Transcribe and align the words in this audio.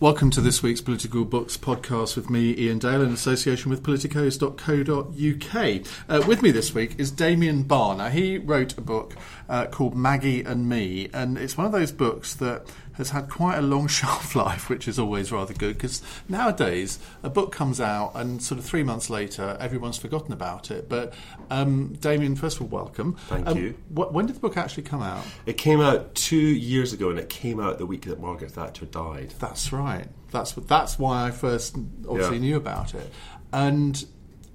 Welcome 0.00 0.30
to 0.30 0.40
this 0.40 0.62
week's 0.62 0.80
Political 0.80 1.26
Books 1.26 1.58
podcast 1.58 2.16
with 2.16 2.30
me, 2.30 2.54
Iain 2.54 2.78
Dale, 2.78 3.02
in 3.02 3.12
association 3.12 3.70
with 3.70 3.82
politicos.co.uk. 3.82 5.86
Uh, 6.08 6.26
with 6.26 6.40
me 6.40 6.50
this 6.50 6.72
week 6.72 6.94
is 6.96 7.10
Damian 7.10 7.64
Barr. 7.64 8.08
He 8.08 8.38
wrote 8.38 8.78
a 8.78 8.80
book 8.80 9.14
uh, 9.46 9.66
called 9.66 9.94
Maggie 9.94 10.42
and 10.42 10.66
Me, 10.66 11.10
and 11.12 11.36
it's 11.36 11.58
one 11.58 11.66
of 11.66 11.72
those 11.72 11.92
books 11.92 12.32
that 12.36 12.66
has 12.94 13.10
had 13.10 13.28
quite 13.28 13.56
a 13.58 13.62
long 13.62 13.86
shelf 13.98 14.34
life, 14.34 14.68
which 14.68 14.86
is 14.88 14.98
always 14.98 15.32
rather 15.32 15.54
good 15.54 15.74
because 15.76 16.02
nowadays 16.28 16.98
a 17.22 17.30
book 17.30 17.52
comes 17.52 17.80
out 17.80 18.12
and 18.14 18.42
sort 18.42 18.58
of 18.58 18.64
three 18.64 18.82
months 18.82 19.08
later 19.10 19.56
everyone's 19.60 19.98
forgotten 19.98 20.32
about 20.32 20.70
it. 20.70 20.88
But 20.88 21.14
um, 21.50 21.94
Damian, 22.00 22.36
first 22.36 22.56
of 22.56 22.62
all, 22.62 22.68
welcome. 22.68 23.14
Thank 23.28 23.46
um, 23.46 23.58
you. 23.58 23.74
Wh- 23.94 24.12
when 24.12 24.26
did 24.26 24.36
the 24.36 24.40
book 24.40 24.56
actually 24.56 24.84
come 24.84 25.02
out? 25.02 25.24
It 25.46 25.54
came 25.56 25.80
out 25.80 26.14
two 26.14 26.36
years 26.36 26.92
ago, 26.92 27.10
and 27.10 27.18
it 27.18 27.28
came 27.28 27.60
out 27.60 27.78
the 27.78 27.86
week 27.86 28.02
that 28.06 28.20
Margaret 28.20 28.52
Thatcher 28.52 28.86
died. 28.86 29.34
That's 29.38 29.72
right. 29.72 30.08
That's 30.30 30.52
that's 30.52 30.98
why 30.98 31.26
I 31.26 31.30
first 31.30 31.76
obviously 32.08 32.36
Yeah. 32.36 32.42
knew 32.42 32.56
about 32.56 32.94
it. 32.94 33.10
And 33.52 34.04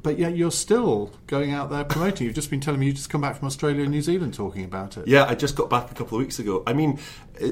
but 0.05 0.19
yet 0.19 0.37
you're 0.37 0.51
still 0.51 1.11
going 1.25 1.51
out 1.51 1.71
there 1.71 1.83
promoting. 1.83 2.27
You've 2.27 2.35
just 2.35 2.51
been 2.51 2.59
telling 2.59 2.79
me 2.79 2.85
you 2.85 2.93
just 2.93 3.09
come 3.09 3.21
back 3.21 3.37
from 3.37 3.47
Australia 3.47 3.81
and 3.81 3.91
New 3.91 4.03
Zealand 4.03 4.35
talking 4.35 4.63
about 4.63 4.97
it. 4.97 5.07
Yeah, 5.07 5.25
I 5.25 5.33
just 5.33 5.55
got 5.55 5.67
back 5.67 5.89
a 5.89 5.95
couple 5.95 6.19
of 6.19 6.23
weeks 6.23 6.37
ago. 6.37 6.61
I 6.67 6.73
mean, 6.73 6.99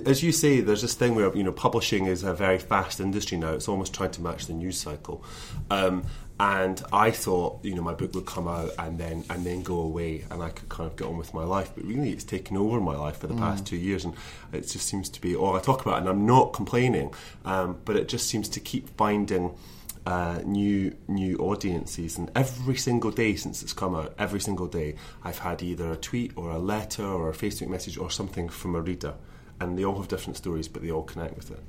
as 0.05 0.21
you 0.21 0.31
say, 0.31 0.61
there's 0.61 0.83
this 0.83 0.93
thing 0.93 1.15
where 1.15 1.35
you 1.35 1.41
know 1.41 1.51
publishing 1.51 2.05
is 2.05 2.21
a 2.21 2.31
very 2.31 2.59
fast 2.59 2.99
industry 2.99 3.39
now. 3.39 3.53
It's 3.53 3.67
almost 3.67 3.95
trying 3.95 4.11
to 4.11 4.21
match 4.21 4.45
the 4.45 4.53
news 4.53 4.77
cycle. 4.77 5.25
Um, 5.71 6.05
and 6.39 6.79
I 6.93 7.09
thought, 7.09 7.65
you 7.65 7.73
know, 7.73 7.81
my 7.81 7.95
book 7.95 8.13
would 8.13 8.27
come 8.27 8.47
out 8.47 8.69
and 8.77 8.99
then 8.99 9.23
and 9.31 9.43
then 9.43 9.63
go 9.63 9.79
away, 9.79 10.23
and 10.29 10.43
I 10.43 10.49
could 10.49 10.69
kind 10.69 10.87
of 10.87 10.95
get 10.95 11.07
on 11.07 11.17
with 11.17 11.33
my 11.33 11.45
life. 11.45 11.71
But 11.73 11.85
really, 11.85 12.11
it's 12.11 12.23
taken 12.23 12.55
over 12.55 12.79
my 12.79 12.95
life 12.95 13.17
for 13.17 13.25
the 13.25 13.35
past 13.35 13.65
two 13.65 13.77
years, 13.77 14.05
and 14.05 14.13
it 14.51 14.67
just 14.67 14.85
seems 14.85 15.09
to 15.09 15.19
be 15.19 15.35
all 15.35 15.55
I 15.55 15.59
talk 15.59 15.81
about. 15.81 15.97
And 15.97 16.07
I'm 16.07 16.27
not 16.27 16.53
complaining, 16.53 17.15
um, 17.45 17.79
but 17.83 17.95
it 17.95 18.07
just 18.07 18.27
seems 18.27 18.47
to 18.49 18.59
keep 18.59 18.95
finding 18.95 19.55
uh, 20.05 20.41
new 20.45 20.95
new 21.07 21.37
audiences, 21.37 22.17
and 22.17 22.31
every 22.35 22.75
single 22.75 23.11
day 23.11 23.35
since 23.35 23.63
it's 23.63 23.73
come 23.73 23.95
out, 23.95 24.13
every 24.17 24.39
single 24.39 24.67
day, 24.67 24.95
I've 25.23 25.39
had 25.39 25.61
either 25.63 25.91
a 25.91 25.97
tweet 25.97 26.33
or 26.35 26.51
a 26.51 26.59
letter 26.59 27.05
or 27.05 27.29
a 27.29 27.33
Facebook 27.33 27.69
message 27.69 27.97
or 27.97 28.11
something 28.11 28.49
from 28.49 28.75
a 28.75 28.81
reader, 28.81 29.15
and 29.59 29.77
they 29.77 29.85
all 29.85 29.97
have 29.97 30.07
different 30.07 30.37
stories, 30.37 30.67
but 30.67 30.81
they 30.81 30.91
all 30.91 31.03
connect 31.03 31.35
with 31.35 31.51
it. 31.51 31.63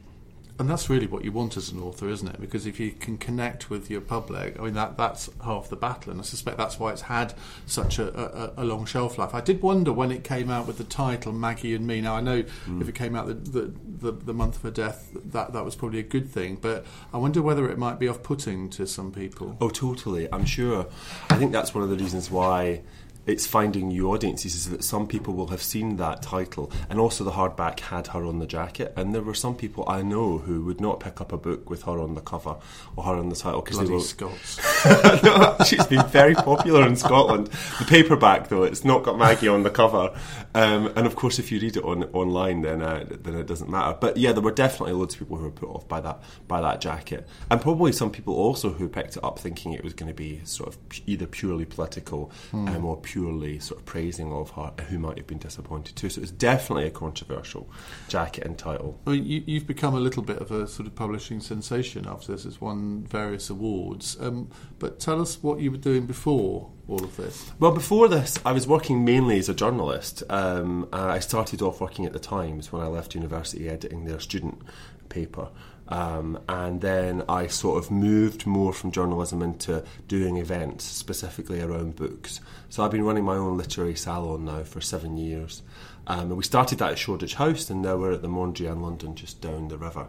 And 0.57 0.71
that's 0.71 0.89
really 0.89 1.09
what 1.09 1.25
you 1.25 1.33
want 1.33 1.57
as 1.57 1.71
an 1.71 1.81
author, 1.83 2.09
isn't 2.09 2.29
it? 2.29 2.41
Because 2.41 2.65
if 2.65 2.79
you 2.79 2.93
can 2.93 3.19
connect 3.19 3.71
with 3.71 3.91
your 3.91 4.01
public, 4.01 4.57
I 4.57 4.63
mean 4.63 4.75
that 4.75 4.97
that's 4.97 5.29
half 5.43 5.69
the 5.69 5.75
battle, 5.75 6.13
and 6.13 6.21
I 6.21 6.25
suspect 6.25 6.59
that's 6.59 6.79
why 6.79 6.93
it's 6.93 7.03
had 7.03 7.35
such 7.67 7.99
a, 7.99 8.53
a, 8.59 8.63
a 8.63 8.65
long 8.65 8.87
shelf 8.87 9.19
life. 9.19 9.35
I 9.35 9.41
did 9.41 9.63
wonder 9.63 9.93
when 9.93 10.13
it 10.13 10.23
came 10.23 10.51
out 10.51 10.69
with 10.69 10.79
the 10.79 10.85
title 10.85 11.33
Maggie 11.33 11.75
and 11.75 11.89
Me. 11.89 12.01
Now 12.01 12.15
I 12.15 12.21
know 12.21 12.45
mm. 12.45 12.81
if 12.81 12.89
it 12.89 12.95
came 12.95 13.17
out 13.17 13.27
the, 13.27 13.35
the, 13.35 13.75
the, 13.99 14.13
the 14.13 14.33
month 14.33 14.57
of 14.57 14.63
her 14.63 14.71
death, 14.71 15.11
that 15.25 15.53
that 15.55 15.65
was 15.65 15.75
probably 15.75 15.99
a 15.99 16.05
good 16.05 16.31
thing, 16.31 16.57
but 16.61 16.87
I 17.13 17.19
wonder 17.19 17.43
whether 17.43 17.69
it 17.69 17.77
might 17.77 17.99
be 17.99 18.07
off-putting 18.07 18.71
to 18.71 18.87
some 18.87 19.11
people. 19.11 19.57
Oh, 19.61 19.71
totally. 19.71 20.33
I'm 20.33 20.45
sure. 20.45 20.87
I 21.31 21.37
think 21.37 21.51
that's 21.51 21.75
one 21.75 21.83
of 21.83 21.91
the 21.91 21.97
reasons 21.97 22.31
why 22.31 22.83
it's 23.27 23.47
finding 23.47 23.89
new 23.89 24.11
audiences 24.11 24.55
is 24.55 24.71
that 24.71 24.85
some 24.85 25.07
people 25.07 25.35
will 25.35 25.49
have 25.49 25.63
seen 25.63 25.97
that 25.97 26.23
title 26.23 26.71
and 26.89 26.99
also 26.99 27.25
the 27.25 27.33
hardback 27.33 27.81
had 27.81 28.09
her 28.09 28.25
on 28.25 28.39
the 28.39 28.47
jacket 28.47 28.93
and 28.97 29.15
there 29.15 29.23
were 29.23 29.35
some 29.35 29.55
people 29.55 29.85
I 29.89 30.03
know 30.03 30.39
who 30.39 30.65
would 30.65 30.81
not 30.81 31.01
pick 31.01 31.21
up 31.21 31.33
a 31.33 31.37
book 31.37 31.71
with 31.71 31.83
her 31.85 31.99
on 31.99 32.15
the 32.15 32.21
cover 32.21 32.57
or 32.97 33.05
her 33.05 33.15
on 33.15 33.29
the 33.29 33.37
title 33.37 33.63
because 33.63 33.79
they 33.79 33.85
Bloody 33.85 33.95
will 33.95 34.03
Scots. 34.03 34.61
no, 35.23 35.57
she's 35.67 35.87
been 35.87 36.07
very 36.07 36.35
popular 36.35 36.87
in 36.87 36.97
Scotland. 36.97 37.47
The 37.79 37.85
paperback, 37.87 38.49
though, 38.49 38.63
it's 38.63 38.85
not 38.85 39.03
got 39.03 39.19
Maggie 39.19 39.49
on 39.49 39.63
the 39.63 39.71
cover. 39.71 40.17
Um, 40.55 40.93
and 40.97 41.07
of 41.07 41.17
course, 41.17 41.39
if 41.39 41.51
you 41.51 41.61
read 41.61 41.77
it 41.77 41.85
on 41.85 42.05
online, 42.13 42.63
then 42.63 42.83
uh, 42.83 43.05
then 43.09 43.35
it 43.35 43.47
doesn't 43.47 43.71
matter. 43.71 43.97
But 44.01 44.17
yeah, 44.17 44.33
there 44.33 44.43
were 44.43 44.53
definitely 44.53 44.95
loads 44.95 45.15
of 45.15 45.21
people 45.21 45.37
who 45.37 45.45
were 45.45 45.51
put 45.51 45.69
off 45.69 45.89
by 45.89 46.01
that 46.01 46.23
by 46.47 46.61
that 46.61 46.81
jacket, 46.81 47.27
and 47.51 47.61
probably 47.61 47.93
some 47.93 48.11
people 48.11 48.35
also 48.35 48.71
who 48.71 48.89
picked 48.89 49.17
it 49.17 49.25
up 49.25 49.39
thinking 49.39 49.73
it 49.73 49.83
was 49.83 49.95
going 49.95 50.09
to 50.09 50.15
be 50.15 50.41
sort 50.45 50.69
of 50.69 50.79
either 51.07 51.27
purely 51.27 51.65
political 51.65 52.31
um, 52.53 52.85
or 52.85 52.97
purely 52.97 53.14
sort 53.61 53.81
of 53.81 53.87
praising 53.87 54.33
of 54.33 54.51
her, 54.51 54.73
who 54.89 54.99
might 54.99 55.17
have 55.19 55.27
been 55.27 55.39
disappointed 55.39 55.97
too. 55.97 56.09
So 56.09 56.21
it's 56.21 56.31
definitely 56.31 56.87
a 56.87 56.91
controversial 56.91 57.69
jacket 58.09 58.45
and 58.45 58.59
title. 58.59 59.01
Well, 59.05 59.15
you, 59.15 59.43
you've 59.47 59.67
become 59.67 59.95
a 59.95 60.01
little 60.01 60.23
bit 60.23 60.39
of 60.39 60.51
a 60.51 60.67
sort 60.67 60.87
of 60.87 60.95
publishing 60.95 61.41
sensation 61.41 62.07
after 62.07 62.33
this. 62.33 62.45
It's 62.45 62.61
won 62.61 63.05
various 63.09 63.51
awards. 63.51 64.17
Um, 64.21 64.51
but 64.79 65.01
tell 65.01 65.21
us 65.21 65.43
what 65.43 65.61
you 65.61 65.71
were 65.71 65.77
doing 65.77 66.07
before 66.07 66.71
all 66.89 67.03
of 67.03 67.17
this. 67.17 67.51
Well, 67.59 67.73
before 67.73 68.09
this, 68.09 68.39
I 68.45 68.53
was 68.53 68.67
working 68.67 69.05
mainly 69.05 69.39
as 69.39 69.49
a 69.49 69.55
journalist. 69.55 70.23
Um, 70.29 70.89
I 70.93 71.19
started 71.21 71.63
off 71.63 71.81
working 71.81 72.05
at 72.05 72.13
the 72.13 72.19
Times 72.19 72.73
when 72.73 72.83
I 72.83 72.87
left 72.87 73.15
university, 73.15 73.69
editing 73.69 74.05
their 74.05 74.21
student 74.21 74.61
paper. 75.09 75.49
Um, 75.89 76.39
and 76.49 76.81
then 76.81 77.25
I 77.29 77.47
sort 77.47 77.83
of 77.83 77.91
moved 77.91 78.47
more 78.47 78.73
from 78.73 78.91
journalism 78.91 79.43
into 79.43 79.85
doing 80.09 80.39
events, 80.39 80.85
specifically 80.85 81.61
around 81.61 81.97
books. 81.97 82.41
So 82.71 82.83
I've 82.83 82.91
been 82.91 83.05
running 83.05 83.25
my 83.25 83.37
own 83.37 83.57
literary 83.57 83.95
salon 83.95 84.47
now 84.47 84.63
for 84.63 84.81
seven 84.81 85.17
years. 85.17 85.63
Um, 86.07 86.29
and 86.29 86.37
we 86.37 86.45
started 86.45 86.79
that 86.79 86.93
at 86.93 86.99
Shoreditch 86.99 87.35
House, 87.35 87.71
and 87.71 87.83
now 87.83 87.97
we're 87.97 88.13
at 88.13 88.23
the 88.23 88.29
Mondrian 88.29 88.83
London, 88.83 89.15
just 89.15 89.41
down 89.41 89.69
the 89.69 89.79
river. 89.79 90.07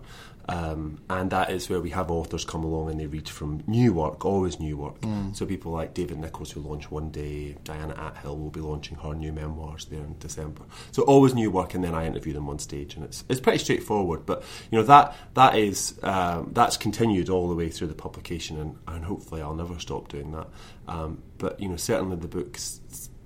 Um, 0.47 1.00
and 1.09 1.31
that 1.31 1.50
is 1.50 1.69
where 1.69 1.79
we 1.81 1.89
have 1.89 2.11
authors 2.11 2.45
come 2.45 2.63
along 2.63 2.91
and 2.91 3.00
they 3.00 3.07
read 3.07 3.28
from 3.28 3.63
new 3.66 3.94
work, 3.94 4.25
always 4.25 4.59
new 4.59 4.78
work. 4.78 4.95
So 5.33 5.45
people 5.45 5.72
like 5.72 5.94
David 5.94 6.19
Nicholls, 6.19 6.51
who 6.51 6.61
launched 6.61 6.91
one 6.91 7.09
day, 7.09 7.57
Diana 7.63 7.94
Athill 7.95 8.38
will 8.38 8.51
be 8.51 8.59
launching 8.59 8.97
her 8.97 9.13
new 9.13 9.33
memoirs 9.33 9.85
there 9.85 10.01
in 10.01 10.17
December. 10.19 10.61
So 10.91 11.03
always 11.03 11.33
new 11.33 11.50
work, 11.50 11.73
and 11.73 11.83
then 11.83 11.95
I 11.95 12.06
interview 12.06 12.33
them 12.33 12.47
on 12.50 12.59
stage, 12.59 12.95
and 12.95 13.03
it's 13.03 13.23
it's 13.28 13.39
pretty 13.39 13.57
straightforward. 13.57 14.25
But 14.25 14.44
you 14.69 14.78
know 14.78 14.83
that 14.85 15.16
that 15.33 15.56
is 15.56 16.00
um, 16.03 16.51
that's 16.53 16.77
continued 16.77 17.29
all 17.29 17.50
the 17.50 17.56
way 17.56 17.69
through 17.69 17.88
the 17.88 17.95
publication, 17.95 18.59
and, 18.59 18.77
and 18.88 19.06
hopefully 19.06 19.41
I'll 19.41 19.56
never 19.56 19.79
stop 19.79 20.09
doing 20.09 20.31
that. 20.31 20.47
Um, 20.88 21.23
but 21.38 21.59
you 21.59 21.69
know 21.69 21.77
certainly 21.77 22.17
the 22.17 22.27
book's 22.27 22.81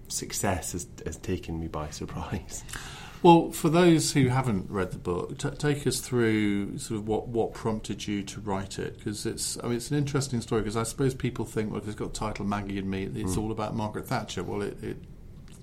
success 0.08 0.72
has, 0.72 0.88
has 1.06 1.18
taken 1.18 1.60
me 1.60 1.68
by 1.68 1.90
surprise. 1.90 2.64
Well, 3.22 3.52
for 3.52 3.70
those 3.70 4.14
who 4.14 4.30
haven't 4.30 4.70
read 4.70 4.92
the 4.92 4.98
book, 4.98 5.38
t- 5.38 5.50
take 5.52 5.86
us 5.86 6.00
through 6.00 6.78
sort 6.78 7.00
of 7.00 7.08
what, 7.08 7.28
what 7.28 7.54
prompted 7.54 8.08
you 8.08 8.24
to 8.24 8.40
write 8.40 8.80
it 8.80 8.98
because 8.98 9.26
it's 9.26 9.58
I 9.62 9.68
mean 9.68 9.76
it's 9.76 9.92
an 9.92 9.98
interesting 9.98 10.40
story 10.42 10.62
because 10.62 10.78
I 10.78 10.84
suppose 10.84 11.14
people 11.14 11.44
think 11.44 11.72
well 11.72 11.82
if 11.82 11.88
it's 11.88 11.96
got 11.96 12.14
the 12.14 12.20
title 12.20 12.46
Maggie 12.46 12.80
and 12.80 12.90
Me 12.90 13.10
it's 13.14 13.36
all 13.36 13.52
about 13.52 13.76
Margaret 13.76 14.08
Thatcher. 14.08 14.44
Well, 14.44 14.62
it, 14.62 14.78
a 14.84 14.96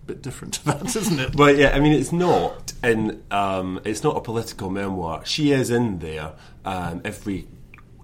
bit 0.07 0.23
different 0.23 0.55
to 0.55 0.65
that, 0.67 0.85
isn't 0.97 1.19
it? 1.19 1.37
Well, 1.37 1.55
yeah, 1.55 1.75
I 1.75 1.81
mean, 1.81 1.93
it's 1.93 2.13
not, 2.13 2.73
and 2.83 3.23
um, 3.33 3.81
it's 3.85 4.05
not 4.05 4.17
a 4.17 4.21
political 4.21 4.71
memoir. 4.71 5.25
She 5.25 5.53
is 5.53 5.71
in 5.71 5.99
there. 5.99 6.33
Um, 6.65 7.01
every 7.05 7.49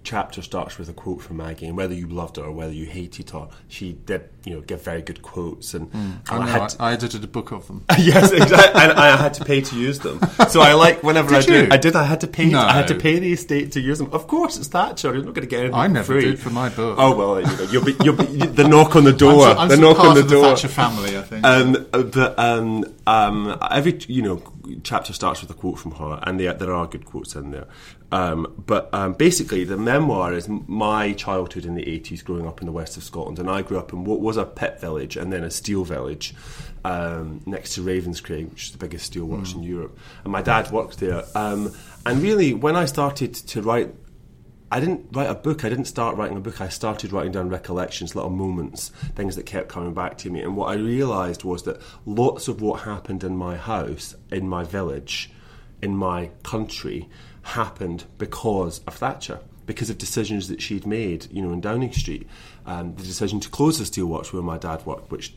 chapter 0.05 0.43
starts 0.43 0.79
with 0.79 0.89
a 0.89 0.93
quote 0.93 1.23
from 1.23 1.37
Maggie, 1.39 1.67
and 1.67 1.77
whether 1.77 1.95
you 1.95 2.09
loved 2.09 2.37
her 2.37 2.45
or 2.45 2.53
whether 2.53 2.73
you 2.73 2.87
hated 2.87 3.31
her, 3.31 3.49
she 3.69 3.93
did, 3.93 4.29
you 4.45 4.55
know, 4.55 4.61
give 4.61 4.83
very 4.83 5.03
good 5.03 5.23
quotes. 5.23 5.75
And, 5.75 5.93
and 5.93 6.23
I, 6.29 6.39
know, 6.39 6.47
had 6.47 6.75
I, 6.81 6.91
I 6.91 6.93
edited 6.95 7.23
a 7.25 7.27
book 7.27 7.53
of 7.53 7.67
them. 7.67 7.85
yes, 7.99 8.33
exactly. 8.33 8.81
and 8.81 8.93
I 8.93 9.17
had 9.17 9.35
to 9.35 9.45
pay 9.45 9.61
to 9.61 9.77
use 9.77 10.01
them. 10.01 10.21
So 10.49 10.61
I 10.61 10.75
like 10.75 11.03
whenever 11.03 11.31
Did 11.31 11.39
I 11.39 11.43
do. 11.43 11.63
you? 11.65 11.69
I 11.71 11.77
did. 11.77 11.97
I 11.97 12.05
had 12.05 12.21
to 12.21 12.27
pay. 12.27 12.47
No. 12.47 12.61
I 12.61 12.73
had 12.73 12.89
to 12.89 12.95
pay 12.95 13.19
the 13.19 13.33
estate 13.33 13.73
to 13.73 13.81
use 13.81 13.99
them. 13.99 14.11
Of 14.13 14.27
course, 14.27 14.57
it's 14.57 14.69
Thatcher. 14.69 15.15
You're 15.15 15.25
not 15.25 15.35
going 15.35 15.47
to 15.47 15.51
get 15.51 15.61
anything 15.61 15.75
I 15.75 15.87
never 15.87 16.15
free. 16.15 16.25
did 16.25 16.41
for 16.41 16.51
my 16.51 16.69
book. 16.69 16.97
Oh 16.99 17.17
well, 17.17 17.41
you 17.41 17.47
know, 17.47 17.71
you'll 17.71 17.85
be, 17.85 17.97
you'll 18.03 18.17
be 18.17 18.47
the 18.47 18.67
knock 18.67 18.97
on 18.97 19.05
the 19.05 19.13
door. 19.13 19.47
I'm, 19.47 19.59
I'm 19.59 19.69
the 19.69 19.77
knock 19.77 19.99
on 20.01 20.15
the 20.15 20.21
of 20.21 20.29
the 20.29 20.35
door. 20.35 20.45
Thatcher 20.45 20.69
family, 20.69 21.17
I 21.17 21.23
think. 21.23 21.45
Um, 21.45 21.87
but 21.91 22.39
um, 22.39 22.85
um, 23.07 23.59
every 23.71 23.99
you 24.09 24.23
know 24.23 24.43
chapter 24.83 25.13
starts 25.13 25.41
with 25.41 25.51
a 25.51 25.55
quote 25.55 25.79
from 25.79 25.93
her, 25.93 26.21
and 26.23 26.39
there, 26.39 26.55
there 26.55 26.73
are 26.73 26.87
good 26.87 27.05
quotes 27.05 27.35
in 27.35 27.51
there. 27.51 27.67
Um, 28.11 28.63
but 28.67 28.91
um, 28.93 29.15
basically, 29.15 29.65
the 29.65 29.79
memoir 29.79 30.35
is 30.35 30.49
my 30.49 31.13
childhood 31.15 31.65
in 31.65 31.75
the 31.75 31.89
eighties, 31.89 32.23
growing 32.23 32.47
up 32.47 32.61
in 32.61 32.67
the 32.67 32.73
west 32.73 32.97
of 32.97 33.03
Scotland, 33.03 33.39
and 33.39 33.49
I 33.49 33.63
grew 33.63 33.79
up 33.79 33.93
in 33.93 34.05
what 34.05 34.21
was 34.21 34.32
a 34.37 34.45
pit 34.45 34.81
village 34.81 35.17
and 35.17 35.33
then 35.33 35.45
a 35.45 35.51
steel 35.51 35.85
village 35.85 36.35
um, 36.85 37.43
next 37.47 37.75
to 37.75 37.83
Ravenscraig, 37.83 38.51
which 38.51 38.67
is 38.67 38.73
the 38.73 38.79
biggest 38.79 39.07
steel 39.07 39.27
steelworks 39.27 39.55
in 39.55 39.63
Europe. 39.63 39.99
And 40.25 40.33
my 40.33 40.43
dad 40.43 40.71
worked 40.71 40.99
there. 40.99 41.25
Um, 41.35 41.75
and 42.05 42.23
really, 42.23 42.55
when 42.55 42.77
I 42.77 42.87
started 42.87 43.35
to 43.35 43.63
write 43.63 43.95
I 44.73 44.81
didn't 44.81 45.09
write 45.13 45.29
a 45.29 45.35
book. 45.35 45.67
I 45.67 45.69
didn't 45.69 45.85
start 45.85 46.17
writing 46.17 46.39
a 46.39 46.41
book. 46.41 46.63
I 46.63 46.71
started 46.71 47.13
writing 47.13 47.33
down 47.33 47.51
recollections, 47.51 48.17
little 48.17 48.31
moments, 48.31 48.89
things 49.15 49.37
that 49.37 49.45
kept 49.45 49.69
coming 49.69 49.93
back 49.93 50.17
to 50.19 50.31
me. 50.31 50.41
And 50.41 50.57
what 50.57 50.71
I 50.71 50.81
realised 50.81 51.45
was 51.45 51.65
that 51.65 51.79
lots 52.07 52.49
of 52.49 52.63
what 52.63 52.81
happened 52.81 53.23
in 53.23 53.37
my 53.37 53.59
house, 53.59 54.17
in 54.31 54.49
my 54.49 54.65
village, 54.65 55.31
in 55.83 55.95
my 55.95 56.31
country, 56.43 57.11
happened 57.43 58.05
because 58.17 58.79
of 58.87 58.95
Thatcher, 58.95 59.41
because 59.67 59.91
of 59.91 59.99
decisions 59.99 60.49
that 60.49 60.63
she'd 60.63 60.87
made, 60.87 61.31
you 61.31 61.43
know, 61.43 61.53
in 61.53 61.61
Downing 61.61 61.93
Street. 61.93 62.27
Um, 62.67 62.95
the 62.95 63.03
decision 63.03 63.41
to 63.41 63.49
close 63.49 63.79
the 63.79 63.85
steelworks 63.85 64.33
where 64.33 64.43
my 64.43 64.59
dad 64.59 64.87
worked, 64.87 65.11
which 65.11 65.35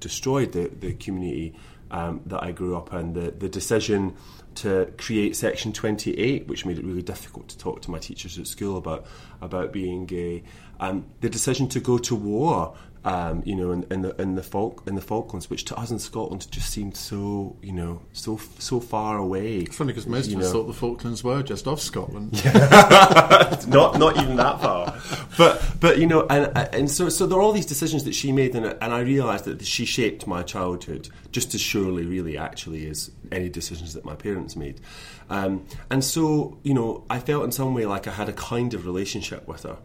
destroyed 0.00 0.52
the, 0.52 0.68
the 0.68 0.94
community 0.94 1.54
um, 1.90 2.22
that 2.26 2.42
I 2.42 2.52
grew 2.52 2.76
up 2.76 2.92
in. 2.92 3.12
The, 3.12 3.30
the 3.30 3.48
decision 3.48 4.16
to 4.56 4.92
create 4.98 5.36
Section 5.36 5.72
28, 5.72 6.48
which 6.48 6.66
made 6.66 6.78
it 6.78 6.84
really 6.84 7.02
difficult 7.02 7.48
to 7.48 7.58
talk 7.58 7.82
to 7.82 7.90
my 7.90 7.98
teachers 7.98 8.38
at 8.38 8.46
school 8.46 8.76
about, 8.76 9.06
about 9.40 9.72
being 9.72 10.06
gay. 10.06 10.42
Um, 10.80 11.06
the 11.20 11.28
decision 11.28 11.68
to 11.70 11.80
go 11.80 11.98
to 11.98 12.14
war 12.14 12.74
um, 13.04 13.42
you 13.44 13.56
know, 13.56 13.72
in, 13.72 13.84
in 13.90 14.02
the 14.02 14.22
in 14.22 14.36
the 14.36 14.42
Falk 14.42 14.84
in 14.86 14.94
the 14.94 15.00
Falklands, 15.00 15.50
which 15.50 15.64
to 15.66 15.76
us 15.76 15.90
in 15.90 15.98
Scotland 15.98 16.48
just 16.50 16.70
seemed 16.70 16.96
so, 16.96 17.56
you 17.60 17.72
know, 17.72 18.00
so 18.12 18.38
so 18.58 18.78
far 18.78 19.18
away. 19.18 19.58
It's 19.58 19.76
funny 19.76 19.88
because 19.92 20.06
most 20.06 20.30
you 20.30 20.36
of 20.36 20.42
us 20.42 20.48
know. 20.48 20.60
thought 20.60 20.66
the 20.68 20.72
Falklands 20.72 21.24
were 21.24 21.42
just 21.42 21.66
off 21.66 21.80
Scotland. 21.80 22.32
not 23.66 23.98
not 23.98 24.16
even 24.18 24.36
that 24.36 24.60
far. 24.60 24.96
But 25.36 25.64
but 25.80 25.98
you 25.98 26.06
know, 26.06 26.26
and 26.30 26.56
and 26.72 26.88
so 26.90 27.08
so 27.08 27.26
there 27.26 27.38
are 27.38 27.42
all 27.42 27.52
these 27.52 27.66
decisions 27.66 28.04
that 28.04 28.14
she 28.14 28.30
made, 28.30 28.54
and 28.54 28.66
and 28.66 28.92
I 28.92 29.00
realised 29.00 29.46
that 29.46 29.64
she 29.66 29.84
shaped 29.84 30.28
my 30.28 30.44
childhood 30.44 31.08
just 31.32 31.54
as 31.54 31.60
surely, 31.60 32.06
really, 32.06 32.38
actually, 32.38 32.88
as 32.88 33.10
any 33.32 33.48
decisions 33.48 33.94
that 33.94 34.04
my 34.04 34.14
parents 34.14 34.54
made. 34.54 34.80
Um, 35.28 35.66
and 35.90 36.04
so 36.04 36.58
you 36.62 36.74
know, 36.74 37.04
I 37.10 37.18
felt 37.18 37.44
in 37.44 37.50
some 37.50 37.74
way 37.74 37.84
like 37.84 38.06
I 38.06 38.12
had 38.12 38.28
a 38.28 38.32
kind 38.32 38.74
of 38.74 38.86
relationship 38.86 39.48
with 39.48 39.64
her. 39.64 39.78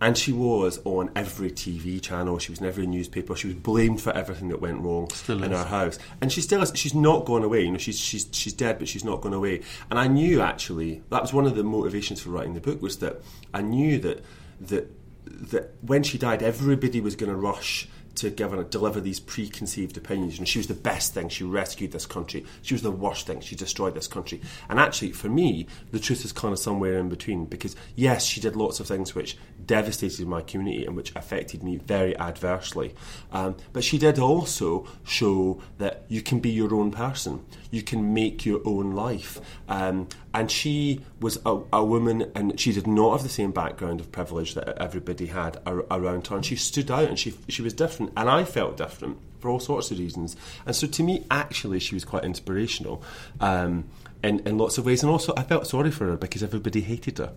And 0.00 0.16
she 0.16 0.32
was 0.32 0.80
on 0.84 1.10
every 1.16 1.50
TV 1.50 2.00
channel. 2.00 2.38
She 2.38 2.52
was 2.52 2.60
in 2.60 2.66
every 2.66 2.86
newspaper. 2.86 3.34
She 3.34 3.48
was 3.48 3.56
blamed 3.56 4.00
for 4.00 4.12
everything 4.12 4.48
that 4.50 4.60
went 4.60 4.80
wrong 4.80 5.10
Still 5.10 5.42
in 5.42 5.52
is. 5.52 5.58
our 5.58 5.66
house, 5.66 5.98
and 6.20 6.30
she 6.32 6.40
still 6.40 6.62
is. 6.62 6.70
She's 6.74 6.94
not 6.94 7.24
gone 7.24 7.42
away. 7.42 7.64
You 7.64 7.72
know, 7.72 7.78
she's 7.78 7.98
she's 7.98 8.28
she's 8.30 8.52
dead, 8.52 8.78
but 8.78 8.86
she's 8.88 9.04
not 9.04 9.20
gone 9.20 9.32
away. 9.34 9.62
And 9.90 9.98
I 9.98 10.06
knew 10.06 10.40
actually 10.40 11.02
that 11.10 11.20
was 11.20 11.32
one 11.32 11.46
of 11.46 11.56
the 11.56 11.64
motivations 11.64 12.20
for 12.20 12.30
writing 12.30 12.54
the 12.54 12.60
book 12.60 12.80
was 12.80 12.98
that 12.98 13.20
I 13.52 13.62
knew 13.62 13.98
that 14.00 14.22
that 14.60 14.88
that 15.24 15.74
when 15.82 16.02
she 16.02 16.16
died, 16.18 16.42
everybody 16.42 17.00
was 17.00 17.16
going 17.16 17.30
to 17.30 17.36
rush 17.36 17.88
to 18.20 18.30
give 18.30 18.52
and 18.52 18.68
deliver 18.70 19.00
these 19.00 19.20
preconceived 19.20 19.96
opinions. 19.96 20.38
And 20.38 20.48
she 20.48 20.58
was 20.58 20.66
the 20.66 20.74
best 20.74 21.14
thing. 21.14 21.28
She 21.28 21.44
rescued 21.44 21.92
this 21.92 22.06
country. 22.06 22.44
She 22.62 22.74
was 22.74 22.82
the 22.82 22.90
worst 22.90 23.26
thing. 23.26 23.40
She 23.40 23.56
destroyed 23.56 23.94
this 23.94 24.06
country. 24.06 24.40
And 24.68 24.78
actually, 24.78 25.12
for 25.12 25.28
me, 25.28 25.66
the 25.90 25.98
truth 25.98 26.24
is 26.24 26.32
kind 26.32 26.52
of 26.52 26.58
somewhere 26.58 26.98
in 26.98 27.08
between. 27.08 27.46
Because 27.46 27.76
yes, 27.96 28.24
she 28.24 28.40
did 28.40 28.56
lots 28.56 28.80
of 28.80 28.86
things 28.86 29.14
which 29.14 29.36
devastated 29.66 30.26
my 30.26 30.40
community 30.40 30.84
and 30.86 30.96
which 30.96 31.14
affected 31.14 31.62
me 31.62 31.76
very 31.76 32.16
adversely. 32.18 32.94
Um, 33.32 33.56
but 33.72 33.84
she 33.84 33.98
did 33.98 34.18
also 34.18 34.86
show 35.04 35.60
that 35.78 36.04
you 36.08 36.22
can 36.22 36.40
be 36.40 36.50
your 36.50 36.74
own 36.74 36.90
person. 36.90 37.44
You 37.70 37.82
can 37.82 38.14
make 38.14 38.46
your 38.46 38.60
own 38.64 38.92
life. 38.92 39.40
Um, 39.68 40.08
and 40.34 40.50
she 40.50 41.00
was 41.20 41.38
a, 41.44 41.60
a 41.72 41.84
woman, 41.84 42.30
and 42.34 42.58
she 42.60 42.72
did 42.72 42.86
not 42.86 43.12
have 43.12 43.22
the 43.22 43.28
same 43.28 43.50
background 43.50 44.00
of 44.00 44.12
privilege 44.12 44.54
that 44.54 44.78
everybody 44.80 45.26
had 45.26 45.60
ar- 45.66 45.84
around 45.90 46.26
her. 46.28 46.36
And 46.36 46.44
she 46.44 46.56
stood 46.56 46.90
out, 46.90 47.08
and 47.08 47.18
she 47.18 47.34
she 47.48 47.62
was 47.62 47.72
different, 47.72 48.07
and 48.16 48.28
I 48.28 48.44
felt 48.44 48.76
different 48.76 49.18
for 49.40 49.48
all 49.48 49.60
sorts 49.60 49.90
of 49.90 49.98
reasons. 49.98 50.36
And 50.66 50.74
so, 50.74 50.86
to 50.86 51.02
me, 51.02 51.24
actually, 51.30 51.78
she 51.78 51.94
was 51.94 52.04
quite 52.04 52.24
inspirational. 52.24 53.02
Um, 53.40 53.88
in, 54.22 54.40
in 54.40 54.58
lots 54.58 54.78
of 54.78 54.86
ways, 54.86 55.02
and 55.02 55.10
also 55.10 55.32
I 55.36 55.44
felt 55.44 55.66
sorry 55.66 55.90
for 55.90 56.06
her 56.06 56.16
because 56.16 56.42
everybody 56.42 56.80
hated 56.80 57.18
her, 57.18 57.32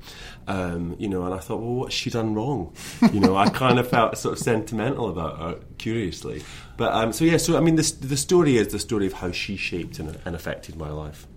um, 0.47 0.95
you 0.97 1.07
know. 1.07 1.23
And 1.25 1.33
I 1.33 1.37
thought, 1.37 1.59
well, 1.59 1.75
what's 1.75 1.93
she 1.93 2.09
done 2.09 2.33
wrong? 2.33 2.73
You 3.13 3.19
know, 3.19 3.37
I 3.37 3.49
kind 3.49 3.77
of 3.77 3.87
felt 3.87 4.17
sort 4.17 4.33
of 4.33 4.39
sentimental 4.39 5.09
about 5.09 5.37
her, 5.37 5.59
curiously. 5.77 6.43
But 6.77 6.93
um, 6.93 7.13
so 7.13 7.23
yeah, 7.23 7.37
so 7.37 7.55
I 7.55 7.59
mean, 7.59 7.75
the 7.75 7.95
the 8.01 8.17
story 8.17 8.57
is 8.57 8.69
the 8.69 8.79
story 8.79 9.05
of 9.05 9.13
how 9.13 9.31
she 9.31 9.57
shaped 9.57 9.99
and, 9.99 10.17
and 10.25 10.35
affected 10.35 10.75
my 10.75 10.89
life. 10.89 11.27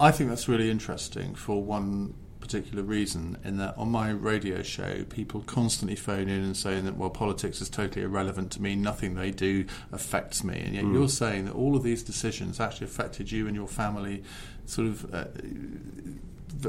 I 0.00 0.10
think 0.10 0.30
that's 0.30 0.48
really 0.48 0.70
interesting 0.70 1.34
for 1.34 1.62
one 1.62 2.14
particular 2.44 2.82
reason 2.82 3.38
in 3.42 3.56
that 3.56 3.74
on 3.78 3.90
my 3.90 4.10
radio 4.10 4.62
show 4.62 5.04
people 5.04 5.42
constantly 5.46 5.96
phone 5.96 6.28
in 6.28 6.42
and 6.42 6.56
saying 6.56 6.84
that 6.84 6.96
well 6.96 7.08
politics 7.08 7.62
is 7.62 7.70
totally 7.70 8.04
irrelevant 8.04 8.52
to 8.52 8.60
me 8.60 8.76
nothing 8.76 9.14
they 9.14 9.30
do 9.30 9.64
affects 9.90 10.44
me. 10.44 10.60
And 10.60 10.74
yet 10.74 10.84
you're 10.84 11.08
saying 11.08 11.46
that 11.46 11.54
all 11.54 11.74
of 11.74 11.82
these 11.82 12.02
decisions 12.02 12.60
actually 12.60 12.86
affected 12.86 13.32
you 13.32 13.46
and 13.46 13.56
your 13.56 13.66
family 13.66 14.22
sort 14.66 14.88
of 14.88 15.14
uh, 15.14 15.24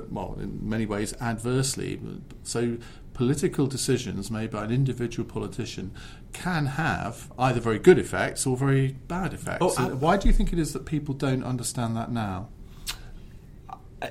well 0.10 0.38
in 0.39 0.68
many 0.68 0.86
ways 0.86 1.13
adversely. 1.19 2.00
So 2.44 2.77
political 3.13 3.68
decisions 3.68 4.31
made 4.31 4.51
by 4.51 4.63
an 4.63 4.72
individual 4.72 5.27
politician 5.27 5.92
can 6.31 6.66
have 6.66 7.31
either 7.38 7.60
very 7.60 7.80
good 7.80 8.00
effects 8.00 8.45
or 8.45 8.56
very 8.56 8.95
bad 9.07 9.33
effects. 9.33 9.60
Oh, 9.62 9.74
And 9.77 10.01
why 10.01 10.18
do 10.18 10.27
you 10.27 10.33
think 10.33 10.54
it 10.54 10.60
is 10.60 10.74
that 10.74 10.86
people 10.86 11.13
don't 11.13 11.44
understand 11.44 11.95
that 11.98 12.12
now 12.12 12.50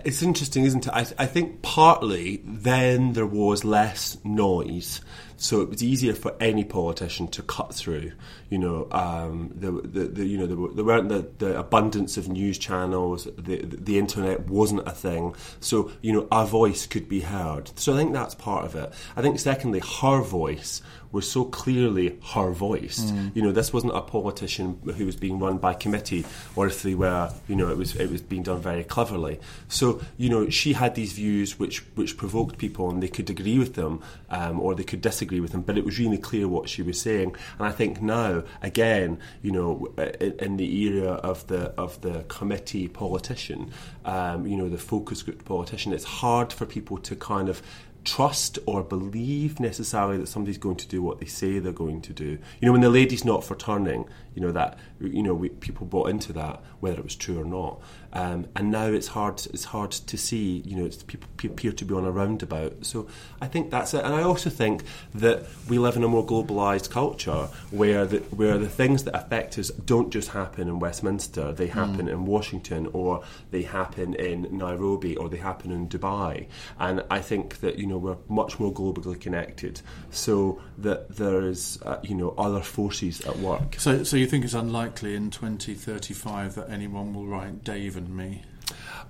It's 0.04 0.22
interesting, 0.22 0.64
isn't 0.64 0.86
it? 0.86 0.92
I, 0.92 1.06
I 1.18 1.26
think 1.26 1.62
partly 1.62 2.42
then 2.44 3.12
there 3.12 3.26
was 3.26 3.64
less 3.64 4.16
noise, 4.24 5.00
so 5.44 5.60
it 5.60 5.68
was 5.68 5.82
easier 5.82 6.14
for 6.14 6.34
any 6.40 6.64
politician 6.64 7.28
to 7.28 7.42
cut 7.42 7.74
through. 7.74 8.12
You 8.48 8.56
know, 8.56 8.88
um, 8.90 9.50
the, 9.54 9.72
the, 9.72 10.04
the 10.06 10.24
you 10.24 10.38
know 10.38 10.46
there, 10.46 10.56
were, 10.56 10.72
there 10.72 10.84
weren't 10.84 11.10
the, 11.10 11.28
the 11.36 11.58
abundance 11.58 12.16
of 12.16 12.28
news 12.28 12.56
channels. 12.56 13.24
The, 13.36 13.58
the 13.58 13.76
the 13.76 13.98
internet 13.98 14.48
wasn't 14.48 14.88
a 14.88 14.92
thing, 14.92 15.34
so 15.60 15.90
you 16.00 16.14
know 16.14 16.26
our 16.32 16.46
voice 16.46 16.86
could 16.86 17.10
be 17.10 17.20
heard. 17.20 17.78
So 17.78 17.92
I 17.92 17.96
think 17.96 18.14
that's 18.14 18.34
part 18.34 18.64
of 18.64 18.74
it. 18.74 18.90
I 19.16 19.20
think 19.20 19.38
secondly, 19.38 19.82
her 20.00 20.22
voice 20.22 20.80
was 21.12 21.30
so 21.30 21.44
clearly 21.44 22.18
her 22.32 22.50
voice. 22.50 23.12
You 23.34 23.42
know, 23.42 23.52
this 23.52 23.72
wasn't 23.72 23.94
a 23.94 24.00
politician 24.00 24.80
who 24.96 25.06
was 25.06 25.14
being 25.14 25.38
run 25.38 25.58
by 25.58 25.72
committee, 25.72 26.26
or 26.56 26.66
if 26.66 26.82
they 26.82 26.96
were, 26.96 27.32
you 27.46 27.54
know, 27.54 27.68
it 27.68 27.76
was 27.76 27.94
it 27.94 28.10
was 28.10 28.20
being 28.20 28.42
done 28.42 28.60
very 28.60 28.82
cleverly. 28.82 29.38
So 29.68 30.00
you 30.16 30.28
know, 30.28 30.50
she 30.50 30.72
had 30.72 30.96
these 30.96 31.12
views 31.12 31.58
which 31.58 31.80
which 31.94 32.16
provoked 32.16 32.58
people, 32.58 32.90
and 32.90 33.02
they 33.02 33.08
could 33.08 33.30
agree 33.30 33.58
with 33.58 33.74
them 33.74 34.02
um, 34.30 34.58
or 34.60 34.74
they 34.74 34.82
could 34.82 35.00
disagree 35.00 35.33
with 35.40 35.52
them. 35.52 35.62
But 35.62 35.78
it 35.78 35.84
was 35.84 35.98
really 35.98 36.18
clear 36.18 36.48
what 36.48 36.68
she 36.68 36.82
was 36.82 37.00
saying. 37.00 37.34
And 37.58 37.66
I 37.66 37.72
think 37.72 38.00
now, 38.02 38.42
again, 38.62 39.18
you 39.42 39.52
know, 39.52 39.92
in, 40.20 40.32
in 40.38 40.56
the 40.56 40.82
era 40.82 41.12
of 41.12 41.46
the 41.46 41.70
of 41.78 42.00
the 42.00 42.24
committee 42.28 42.88
politician, 42.88 43.70
um, 44.04 44.46
you 44.46 44.56
know, 44.56 44.68
the 44.68 44.78
focus 44.78 45.22
group 45.22 45.44
politician, 45.44 45.92
it's 45.92 46.04
hard 46.04 46.52
for 46.52 46.66
people 46.66 46.98
to 46.98 47.16
kind 47.16 47.48
of 47.48 47.62
trust 48.04 48.58
or 48.66 48.82
believe 48.82 49.58
necessarily 49.58 50.18
that 50.18 50.28
somebody's 50.28 50.58
going 50.58 50.76
to 50.76 50.86
do 50.86 51.02
what 51.02 51.18
they 51.18 51.26
say 51.26 51.58
they're 51.58 51.72
going 51.72 52.02
to 52.02 52.12
do. 52.12 52.38
You 52.60 52.66
know, 52.66 52.72
when 52.72 52.82
the 52.82 52.90
lady's 52.90 53.24
not 53.24 53.42
for 53.42 53.56
turning, 53.56 54.04
you 54.34 54.42
know 54.42 54.52
that 54.52 54.78
you 55.00 55.22
know 55.22 55.34
we, 55.34 55.48
people 55.48 55.86
bought 55.86 56.10
into 56.10 56.32
that 56.34 56.62
whether 56.80 56.98
it 56.98 57.04
was 57.04 57.16
true 57.16 57.40
or 57.40 57.44
not. 57.44 57.80
Um, 58.14 58.46
and 58.54 58.70
now 58.70 58.86
it's 58.86 59.08
hard. 59.08 59.44
It's 59.52 59.64
hard 59.64 59.90
to 59.90 60.16
see. 60.16 60.62
You 60.64 60.76
know, 60.76 60.86
it's, 60.86 61.02
people 61.02 61.28
appear 61.44 61.72
to 61.72 61.84
be 61.84 61.94
on 61.94 62.04
a 62.04 62.10
roundabout. 62.10 62.86
So 62.86 63.08
I 63.40 63.46
think 63.46 63.70
that's 63.70 63.92
it. 63.92 64.04
And 64.04 64.14
I 64.14 64.22
also 64.22 64.50
think 64.50 64.84
that 65.14 65.44
we 65.68 65.78
live 65.78 65.96
in 65.96 66.04
a 66.04 66.08
more 66.08 66.24
globalised 66.24 66.90
culture 66.90 67.48
where 67.70 68.06
the 68.06 68.18
where 68.18 68.56
the 68.56 68.68
things 68.68 69.04
that 69.04 69.16
affect 69.16 69.58
us 69.58 69.70
don't 69.70 70.10
just 70.10 70.30
happen 70.30 70.68
in 70.68 70.78
Westminster. 70.78 71.52
They 71.52 71.66
happen 71.66 72.08
in 72.08 72.26
Washington, 72.26 72.88
or 72.92 73.24
they 73.50 73.62
happen 73.62 74.14
in 74.14 74.56
Nairobi, 74.56 75.16
or 75.16 75.28
they 75.28 75.38
happen 75.38 75.70
in 75.70 75.88
Dubai. 75.88 76.46
And 76.78 77.04
I 77.10 77.20
think 77.20 77.60
that 77.60 77.78
you 77.78 77.86
know 77.86 77.98
we're 77.98 78.16
much 78.28 78.60
more 78.60 78.72
globally 78.72 79.20
connected. 79.20 79.80
So 80.10 80.60
that 80.78 81.16
there 81.16 81.42
is 81.42 81.78
uh, 81.82 81.98
you 82.02 82.14
know 82.14 82.34
other 82.38 82.60
forces 82.60 83.20
at 83.22 83.38
work. 83.38 83.76
So, 83.78 84.04
so 84.04 84.16
you 84.16 84.26
think 84.26 84.44
it's 84.44 84.54
unlikely 84.54 85.14
in 85.14 85.30
2035 85.30 86.54
that 86.54 86.70
anyone 86.70 87.14
will 87.14 87.26
write 87.26 87.64
Dave 87.64 87.96
and 88.06 88.16
me? 88.16 88.42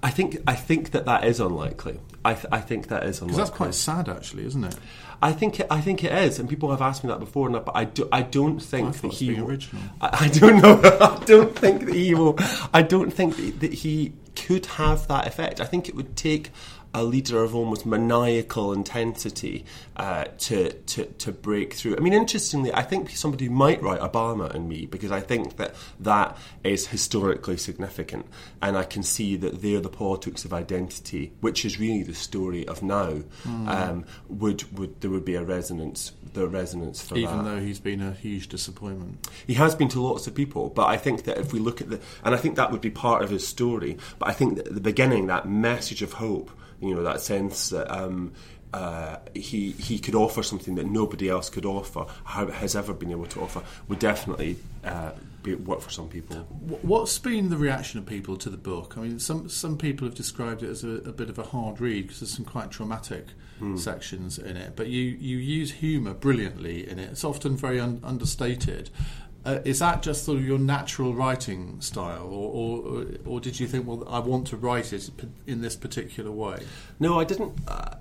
I 0.02 0.11
think 0.11 0.38
I 0.46 0.55
think 0.55 0.91
that 0.91 1.06
that 1.06 1.25
is 1.25 1.41
unlikely. 1.41 1.99
I, 2.25 2.35
th- 2.35 2.46
I 2.52 2.61
think 2.61 2.88
that 2.88 3.05
is 3.05 3.20
unlikely. 3.20 3.37
Because 3.37 3.49
that's 3.49 3.56
quite 3.56 3.75
sad, 3.75 4.08
actually, 4.08 4.44
isn't 4.46 4.64
it? 4.64 4.76
I 5.23 5.32
think 5.32 5.60
it, 5.60 5.67
I 5.70 5.81
think 5.81 6.05
it 6.05 6.13
is, 6.13 6.39
and 6.39 6.48
people 6.48 6.70
have 6.70 6.82
asked 6.82 7.05
me 7.05 7.08
that 7.08 7.20
before, 7.20 7.46
and 7.46 7.56
I, 7.56 7.60
but 7.60 7.77
I, 7.77 7.84
do, 7.84 8.08
I 8.13 8.22
don't 8.22 8.60
think 8.60 8.89
I 8.89 8.91
that 8.98 9.13
he 9.13 9.34
will- 9.34 9.48
original. 9.48 9.82
I, 10.01 10.24
I 10.24 10.29
don't 10.29 10.60
know. 10.60 10.81
I 11.01 11.24
don't 11.24 11.56
think 11.56 11.86
that 11.86 11.94
he 11.94 12.15
will. 12.15 12.36
I 12.74 12.82
don't 12.82 13.10
think 13.10 13.36
that, 13.36 13.60
that 13.60 13.72
he 13.72 14.13
could 14.36 14.67
have 14.67 15.08
that 15.08 15.27
effect. 15.27 15.60
I 15.60 15.65
think 15.65 15.89
it 15.89 15.94
would 15.94 16.17
take 16.17 16.51
a 16.94 17.03
leader 17.03 17.43
of 17.43 17.55
almost 17.55 17.84
maniacal 17.84 18.72
intensity 18.72 19.65
uh, 19.96 20.24
to, 20.39 20.72
to 20.72 21.05
to 21.06 21.32
break 21.32 21.74
through. 21.74 21.96
I 21.96 22.01
mean, 22.01 22.13
interestingly, 22.13 22.72
I 22.72 22.82
think 22.82 23.10
somebody 23.10 23.48
might 23.48 23.82
write 23.82 24.01
Obama 24.01 24.55
and 24.55 24.69
me 24.69 24.86
because 24.86 25.10
I 25.10 25.20
think 25.20 25.56
that 25.56 25.74
that 26.01 26.39
is 26.63 26.86
historically 26.86 27.56
significant, 27.56 28.27
and 28.63 28.77
I 28.77 28.84
can 28.84 29.03
see 29.03 29.36
that 29.36 29.60
there 29.60 29.81
the 29.81 29.89
politics 29.89 30.44
of 30.44 30.53
identity, 30.53 31.32
which 31.41 31.65
is 31.65 31.79
really 31.81 32.05
the 32.05 32.15
story 32.15 32.67
of 32.69 32.82
now, 32.82 33.10
Hmm. 33.43 33.69
um, 33.69 34.05
would 34.29 34.79
would 34.79 35.01
there 35.01 35.10
would 35.10 35.24
be 35.24 35.34
a 35.34 35.43
resonance, 35.43 36.13
the 36.32 36.46
resonance 36.46 37.03
for 37.03 37.17
Even 37.19 37.39
that. 37.39 37.44
though 37.44 37.60
he's 37.60 37.81
been 37.81 38.01
a 38.01 38.13
huge 38.13 38.48
disappointment. 38.48 39.29
He 39.46 39.55
has 39.55 39.74
been 39.74 39.89
to 39.89 40.01
lots 40.01 40.27
of 40.29 40.34
people, 40.34 40.70
but 40.70 40.86
I 40.86 40.96
think 40.96 41.24
that 41.24 41.39
if 41.39 41.53
we 41.53 41.58
look 41.58 41.81
at 41.81 41.91
the, 41.91 42.01
and 42.24 42.34
I 42.34 42.39
think 42.39 42.55
that 42.56 42.70
would 42.70 42.81
be 42.81 42.91
part 42.91 43.22
of 43.22 43.31
his 43.31 43.46
story. 43.46 43.96
But 44.19 44.29
I 44.29 44.32
think 44.32 44.56
that 44.56 44.69
at 44.69 44.74
the 44.74 44.81
beginning, 44.81 45.27
that 45.27 45.48
message 45.48 46.03
of 46.03 46.15
hope, 46.15 46.51
you 46.81 46.95
know, 46.95 47.03
that 47.03 47.21
sense 47.21 47.71
that 47.71 47.91
um, 47.91 48.33
uh, 48.73 49.19
he 49.35 49.73
he 49.73 49.99
could 49.99 50.15
offer 50.15 50.43
something 50.43 50.75
that 50.75 50.87
nobody 50.87 51.29
else 51.29 51.51
could 51.51 51.65
offer, 51.65 52.07
has 52.25 52.75
ever 52.75 52.93
been 52.93 53.11
able 53.11 53.27
to 53.27 53.41
offer, 53.41 53.63
would 53.89 53.99
definitely 53.99 54.57
uh, 54.85 55.13
be, 55.43 55.55
work 55.55 55.81
for 55.81 55.91
some 55.91 56.09
people. 56.09 56.37
What's 56.83 57.19
been 57.19 57.51
the 57.51 57.57
reaction 57.57 58.01
of 58.01 58.07
people 58.07 58.37
to 58.39 58.51
the 58.51 58.57
book? 58.57 58.95
I 58.97 59.03
mean, 59.03 59.19
some 59.19 59.49
some 59.49 59.79
people 59.79 60.07
have 60.09 60.17
described 60.17 60.63
it 60.63 60.71
as 60.71 60.85
a, 60.85 60.89
a 60.89 61.13
bit 61.13 61.31
of 61.31 61.39
a 61.39 61.45
hard 61.45 61.81
read 61.81 62.03
because 62.03 62.21
there's 62.21 62.35
some 62.35 62.45
quite 62.45 62.71
traumatic 62.71 63.27
sections 63.77 64.39
in 64.39 64.57
it. 64.57 64.77
But 64.77 64.89
you, 64.89 65.03
you 65.03 65.39
use 65.39 65.73
humour 65.73 66.15
brilliantly 66.15 66.89
in 66.89 66.99
it. 66.99 67.11
It's 67.11 67.25
often 67.25 67.57
very 67.57 67.81
un- 67.81 68.01
understated. 68.05 68.91
Uh, 69.44 69.58
is 69.65 69.79
that 69.79 70.03
just 70.03 70.24
sort 70.24 70.39
of 70.39 70.44
your 70.44 70.58
natural 70.58 71.15
writing 71.15 71.81
style, 71.81 72.27
or, 72.27 72.82
or 72.82 73.06
or 73.27 73.41
did 73.41 73.60
you 73.60 73.67
think, 73.67 73.86
well, 73.86 74.03
I 74.08 74.19
want 74.19 74.46
to 74.48 74.56
write 74.56 74.93
it 74.93 75.10
in 75.46 75.60
this 75.60 75.77
particular 75.77 76.31
way? 76.31 76.60
No, 76.98 77.20
I 77.20 77.24
didn't. 77.24 77.58
Uh, 77.69 77.96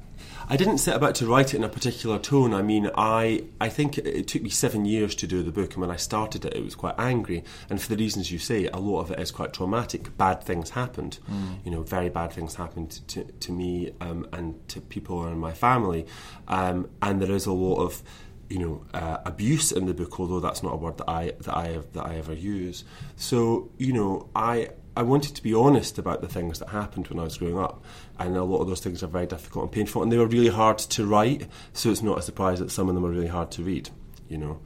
I 0.48 0.58
didn't 0.58 0.78
set 0.80 0.96
about 0.96 1.16
to 1.16 1.26
write 1.26 1.54
it 1.54 1.58
in 1.58 1.64
a 1.64 1.70
particular 1.70 2.20
tone. 2.20 2.54
I 2.54 2.62
mean, 2.62 2.90
I 2.96 3.44
I 3.60 3.70
think 3.70 3.98
it, 3.98 4.08
it 4.08 4.28
took 4.28 4.42
me 4.42 4.50
seven 4.50 4.86
years 4.86 5.16
to 5.16 5.28
do 5.28 5.44
the 5.44 5.52
book, 5.52 5.74
and 5.74 5.82
when 5.82 5.92
I 5.92 5.96
started 5.96 6.46
it, 6.46 6.54
it 6.54 6.64
was 6.64 6.76
quite 6.76 6.96
angry, 6.98 7.44
and 7.70 7.82
for 7.82 7.90
the 7.90 7.98
reasons 7.98 8.32
you 8.32 8.40
say, 8.40 8.68
a 8.68 8.78
lot 8.78 9.02
of 9.02 9.12
it 9.12 9.20
is 9.20 9.32
quite 9.32 9.54
traumatic. 9.54 10.18
Bad 10.18 10.44
things 10.44 10.72
happened, 10.72 11.20
you 11.66 11.72
know, 11.72 11.82
very 11.82 12.10
bad 12.10 12.32
things 12.32 12.56
happened 12.56 13.02
to 13.08 13.24
to 13.26 13.52
me 13.52 13.94
um, 14.02 14.28
and 14.32 14.66
to 14.70 14.82
people 14.82 15.26
in 15.28 15.40
my 15.40 15.54
family, 15.54 16.06
um, 16.48 16.90
and 17.02 17.22
there 17.22 17.32
is 17.32 17.46
a 17.46 17.54
lot 17.54 17.78
of 17.84 18.02
you 18.50 18.60
know 18.60 18.86
uh, 18.94 19.18
abuse 19.26 19.72
in 19.72 19.86
the 19.86 19.94
book, 19.94 20.20
although 20.20 20.40
that's 20.40 20.64
not 20.64 20.74
a 20.74 20.78
word 20.78 20.98
that 20.98 21.10
I 21.10 21.34
that 21.42 21.56
I 21.56 21.80
that 21.94 22.06
I 22.06 22.16
ever 22.16 22.34
use. 22.34 22.84
So 23.16 23.72
you 23.78 23.94
know, 23.94 24.30
I 24.36 24.70
I 24.96 25.04
wanted 25.04 25.36
to 25.36 25.44
be 25.44 25.54
honest 25.54 25.98
about 25.98 26.22
the 26.22 26.28
things 26.28 26.60
that 26.60 26.70
happened 26.70 27.08
when 27.08 27.20
I 27.20 27.24
was 27.24 27.38
growing 27.38 27.58
up, 27.58 27.84
and 28.20 28.36
a 28.36 28.44
lot 28.44 28.60
of 28.60 28.68
those 28.68 28.80
things 28.80 29.02
are 29.04 29.08
very 29.08 29.26
difficult 29.26 29.66
and 29.66 29.72
painful, 29.72 30.04
and 30.04 30.12
they 30.12 30.18
were 30.18 30.28
really 30.28 30.50
hard 30.50 30.78
to 30.78 31.06
write. 31.06 31.48
So 31.74 31.90
it's 31.90 32.04
not 32.04 32.20
a 32.20 32.22
surprise 32.22 32.60
that 32.60 32.72
some 32.72 32.90
of 32.90 32.96
them 32.96 33.06
are 33.06 33.10
really 33.12 33.28
hard 33.28 33.52
to 33.52 33.64
read, 33.64 33.90
you 34.30 34.38
know. 34.38 34.60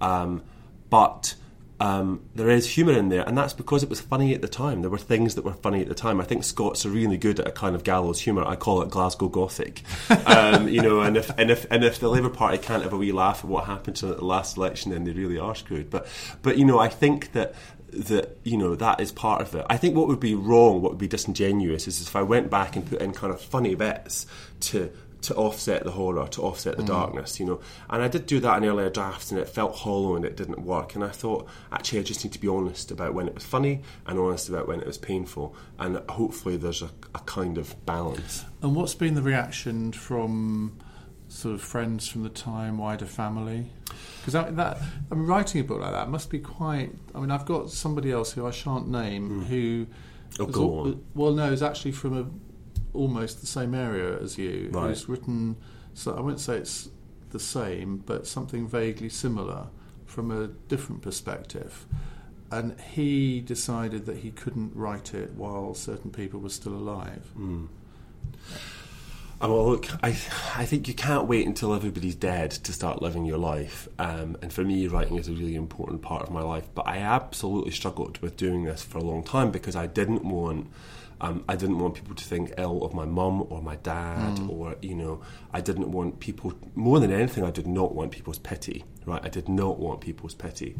Um, 0.00 0.42
but 0.90 1.34
um, 1.82 2.20
there 2.36 2.48
is 2.48 2.70
humour 2.70 2.92
in 2.92 3.08
there, 3.08 3.26
and 3.26 3.36
that's 3.36 3.52
because 3.52 3.82
it 3.82 3.88
was 3.88 4.00
funny 4.00 4.32
at 4.34 4.40
the 4.40 4.46
time. 4.46 4.82
There 4.82 4.90
were 4.90 4.98
things 4.98 5.34
that 5.34 5.44
were 5.44 5.52
funny 5.52 5.82
at 5.82 5.88
the 5.88 5.96
time. 5.96 6.20
I 6.20 6.24
think 6.24 6.44
Scots 6.44 6.86
are 6.86 6.90
really 6.90 7.16
good 7.16 7.40
at 7.40 7.48
a 7.48 7.50
kind 7.50 7.74
of 7.74 7.82
gallows 7.82 8.20
humour. 8.20 8.44
I 8.44 8.54
call 8.54 8.82
it 8.82 8.90
Glasgow 8.90 9.28
Gothic, 9.28 9.82
um, 10.26 10.68
you 10.68 10.80
know. 10.80 11.00
And 11.00 11.16
if 11.16 11.36
and 11.36 11.50
if 11.50 11.66
and 11.72 11.82
if 11.82 11.98
the 11.98 12.08
Labour 12.08 12.30
Party 12.30 12.58
can't 12.58 12.84
have 12.84 12.92
a 12.92 12.96
wee 12.96 13.10
laugh 13.10 13.40
at 13.40 13.46
what 13.46 13.64
happened 13.64 13.96
to 13.96 14.06
the 14.06 14.24
last 14.24 14.56
election, 14.56 14.92
then 14.92 15.02
they 15.02 15.10
really 15.10 15.40
are 15.40 15.56
screwed. 15.56 15.90
But 15.90 16.06
but 16.42 16.56
you 16.56 16.64
know, 16.64 16.78
I 16.78 16.88
think 16.88 17.32
that 17.32 17.56
that 17.92 18.38
you 18.44 18.56
know 18.56 18.76
that 18.76 19.00
is 19.00 19.10
part 19.10 19.42
of 19.42 19.52
it. 19.56 19.66
I 19.68 19.76
think 19.76 19.96
what 19.96 20.06
would 20.06 20.20
be 20.20 20.36
wrong, 20.36 20.82
what 20.82 20.92
would 20.92 21.00
be 21.00 21.08
disingenuous, 21.08 21.88
is 21.88 22.00
if 22.00 22.14
I 22.14 22.22
went 22.22 22.48
back 22.48 22.76
and 22.76 22.88
put 22.88 23.02
in 23.02 23.12
kind 23.12 23.32
of 23.32 23.40
funny 23.40 23.74
bits 23.74 24.26
to 24.60 24.92
to 25.22 25.34
offset 25.34 25.84
the 25.84 25.92
horror, 25.92 26.26
to 26.28 26.42
offset 26.42 26.76
the 26.76 26.82
mm. 26.82 26.88
darkness, 26.88 27.38
you 27.40 27.46
know. 27.46 27.60
And 27.88 28.02
I 28.02 28.08
did 28.08 28.26
do 28.26 28.40
that 28.40 28.62
in 28.62 28.68
earlier 28.68 28.90
drafts, 28.90 29.30
and 29.30 29.40
it 29.40 29.48
felt 29.48 29.76
hollow 29.76 30.16
and 30.16 30.24
it 30.24 30.36
didn't 30.36 30.60
work. 30.60 30.94
And 30.94 31.04
I 31.04 31.08
thought, 31.08 31.48
actually, 31.70 32.00
I 32.00 32.02
just 32.02 32.24
need 32.24 32.32
to 32.32 32.40
be 32.40 32.48
honest 32.48 32.90
about 32.90 33.14
when 33.14 33.28
it 33.28 33.34
was 33.34 33.44
funny 33.44 33.82
and 34.06 34.18
honest 34.18 34.48
about 34.48 34.68
when 34.68 34.80
it 34.80 34.86
was 34.86 34.98
painful, 34.98 35.54
and 35.78 35.98
hopefully 36.10 36.56
there's 36.56 36.82
a, 36.82 36.90
a 37.14 37.20
kind 37.20 37.56
of 37.56 37.84
balance. 37.86 38.44
And 38.62 38.74
what's 38.74 38.94
been 38.94 39.14
the 39.14 39.22
reaction 39.22 39.92
from 39.92 40.78
sort 41.28 41.54
of 41.54 41.62
friends 41.62 42.08
from 42.08 42.24
the 42.24 42.28
time, 42.28 42.78
wider 42.78 43.06
family? 43.06 43.70
Because 44.20 44.34
that, 44.34 44.56
that 44.56 44.78
I 45.10 45.14
mean, 45.14 45.26
writing 45.26 45.60
a 45.60 45.64
book 45.64 45.80
like 45.80 45.92
that 45.92 46.08
must 46.08 46.30
be 46.30 46.40
quite. 46.40 46.90
I 47.14 47.20
mean, 47.20 47.30
I've 47.30 47.46
got 47.46 47.70
somebody 47.70 48.10
else 48.10 48.32
who 48.32 48.46
I 48.46 48.50
shan't 48.50 48.88
name 48.88 49.42
mm. 49.42 49.46
who. 49.46 49.86
Oh, 50.40 50.46
go 50.46 50.62
al- 50.62 50.80
on. 50.80 51.04
Well, 51.14 51.32
no, 51.32 51.52
is 51.52 51.62
actually 51.62 51.92
from 51.92 52.18
a 52.18 52.26
almost 52.94 53.40
the 53.40 53.46
same 53.46 53.74
area 53.74 54.18
as 54.18 54.38
you. 54.38 54.70
Right. 54.72 54.88
Who's 54.88 55.08
written. 55.08 55.56
So 55.94 56.14
I 56.16 56.20
won't 56.20 56.40
say 56.40 56.56
it's 56.56 56.88
the 57.30 57.40
same, 57.40 57.98
but 57.98 58.26
something 58.26 58.66
vaguely 58.66 59.08
similar 59.08 59.66
from 60.06 60.30
a 60.30 60.48
different 60.68 61.02
perspective. 61.02 61.86
And 62.50 62.78
he 62.80 63.40
decided 63.40 64.04
that 64.06 64.18
he 64.18 64.30
couldn't 64.30 64.76
write 64.76 65.14
it 65.14 65.32
while 65.32 65.74
certain 65.74 66.10
people 66.10 66.40
were 66.40 66.50
still 66.50 66.74
alive. 66.74 67.30
Oh, 69.40 69.52
well, 69.52 69.70
look, 69.70 69.88
I, 70.04 70.10
I 70.54 70.66
think 70.66 70.86
you 70.86 70.94
can't 70.94 71.26
wait 71.26 71.46
until 71.46 71.74
everybody's 71.74 72.14
dead 72.14 72.52
to 72.52 72.72
start 72.72 73.02
living 73.02 73.24
your 73.24 73.38
life. 73.38 73.88
Um, 73.98 74.36
and 74.40 74.52
for 74.52 74.62
me, 74.62 74.86
writing 74.86 75.16
is 75.16 75.28
a 75.28 75.32
really 75.32 75.56
important 75.56 76.02
part 76.02 76.22
of 76.22 76.30
my 76.30 76.42
life. 76.42 76.68
But 76.74 76.86
I 76.86 76.98
absolutely 76.98 77.72
struggled 77.72 78.18
with 78.18 78.36
doing 78.36 78.64
this 78.64 78.82
for 78.84 78.98
a 78.98 79.02
long 79.02 79.24
time 79.24 79.50
because 79.50 79.74
I 79.74 79.86
didn't 79.86 80.24
want. 80.24 80.68
Um, 81.22 81.44
I 81.48 81.54
didn't 81.54 81.78
want 81.78 81.94
people 81.94 82.16
to 82.16 82.24
think 82.24 82.52
ill 82.58 82.82
of 82.84 82.94
my 82.94 83.04
mum 83.04 83.46
or 83.48 83.62
my 83.62 83.76
dad, 83.76 84.40
or 84.50 84.74
you 84.82 84.96
know, 84.96 85.20
I 85.52 85.60
didn't 85.60 85.92
want 85.92 86.18
people 86.18 86.52
more 86.74 86.98
than 86.98 87.12
anything. 87.12 87.44
I 87.44 87.52
did 87.52 87.66
not 87.66 87.94
want 87.94 88.10
people's 88.10 88.38
pity, 88.40 88.84
right? 89.06 89.20
I 89.24 89.28
did 89.28 89.48
not 89.48 89.78
want 89.78 90.00
people's 90.00 90.34
pity, 90.34 90.74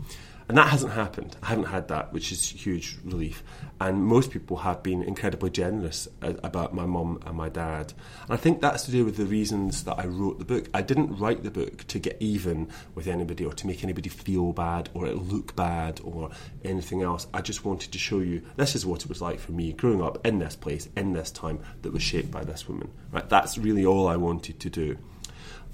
and 0.52 0.58
that 0.58 0.68
hasn't 0.68 0.92
happened. 0.92 1.34
I 1.42 1.46
haven't 1.46 1.64
had 1.64 1.88
that, 1.88 2.12
which 2.12 2.30
is 2.30 2.46
huge 2.46 2.98
relief. 3.06 3.42
And 3.80 4.04
most 4.04 4.30
people 4.30 4.58
have 4.58 4.82
been 4.82 5.02
incredibly 5.02 5.48
generous 5.48 6.08
about 6.20 6.74
my 6.74 6.84
mum 6.84 7.22
and 7.24 7.34
my 7.38 7.48
dad. 7.48 7.94
And 8.24 8.32
I 8.32 8.36
think 8.36 8.60
that's 8.60 8.82
to 8.82 8.90
do 8.90 9.02
with 9.02 9.16
the 9.16 9.24
reasons 9.24 9.84
that 9.84 9.98
I 9.98 10.04
wrote 10.04 10.38
the 10.38 10.44
book. 10.44 10.68
I 10.74 10.82
didn't 10.82 11.16
write 11.16 11.42
the 11.42 11.50
book 11.50 11.86
to 11.86 11.98
get 11.98 12.18
even 12.20 12.68
with 12.94 13.06
anybody 13.06 13.46
or 13.46 13.54
to 13.54 13.66
make 13.66 13.82
anybody 13.82 14.10
feel 14.10 14.52
bad 14.52 14.90
or 14.92 15.08
look 15.08 15.56
bad 15.56 16.02
or 16.04 16.30
anything 16.62 17.00
else. 17.00 17.26
I 17.32 17.40
just 17.40 17.64
wanted 17.64 17.90
to 17.92 17.98
show 17.98 18.18
you 18.18 18.42
this 18.56 18.76
is 18.76 18.84
what 18.84 19.00
it 19.00 19.08
was 19.08 19.22
like 19.22 19.40
for 19.40 19.52
me 19.52 19.72
growing 19.72 20.02
up 20.02 20.26
in 20.26 20.38
this 20.38 20.54
place, 20.54 20.86
in 20.98 21.14
this 21.14 21.30
time 21.30 21.60
that 21.80 21.94
was 21.94 22.02
shaped 22.02 22.30
by 22.30 22.44
this 22.44 22.68
woman. 22.68 22.90
Right? 23.10 23.26
That's 23.26 23.56
really 23.56 23.86
all 23.86 24.06
I 24.06 24.16
wanted 24.16 24.60
to 24.60 24.68
do. 24.68 24.98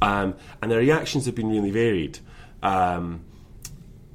Um, 0.00 0.36
and 0.62 0.70
the 0.70 0.76
reactions 0.76 1.26
have 1.26 1.34
been 1.34 1.50
really 1.50 1.72
varied. 1.72 2.20
Um, 2.62 3.24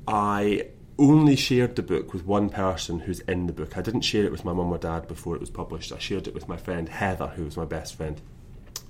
I 0.07 0.67
only 0.99 1.35
shared 1.35 1.75
the 1.75 1.81
book 1.81 2.13
with 2.13 2.25
one 2.25 2.49
person 2.49 2.99
who's 2.99 3.19
in 3.21 3.47
the 3.47 3.53
book. 3.53 3.77
I 3.77 3.81
didn't 3.81 4.01
share 4.01 4.25
it 4.25 4.31
with 4.31 4.45
my 4.45 4.53
mum 4.53 4.71
or 4.71 4.77
dad 4.77 5.07
before 5.07 5.35
it 5.35 5.41
was 5.41 5.49
published. 5.49 5.91
I 5.91 5.97
shared 5.97 6.27
it 6.27 6.33
with 6.33 6.47
my 6.47 6.57
friend 6.57 6.87
Heather, 6.87 7.27
who 7.27 7.45
was 7.45 7.57
my 7.57 7.65
best 7.65 7.95
friend. 7.95 8.21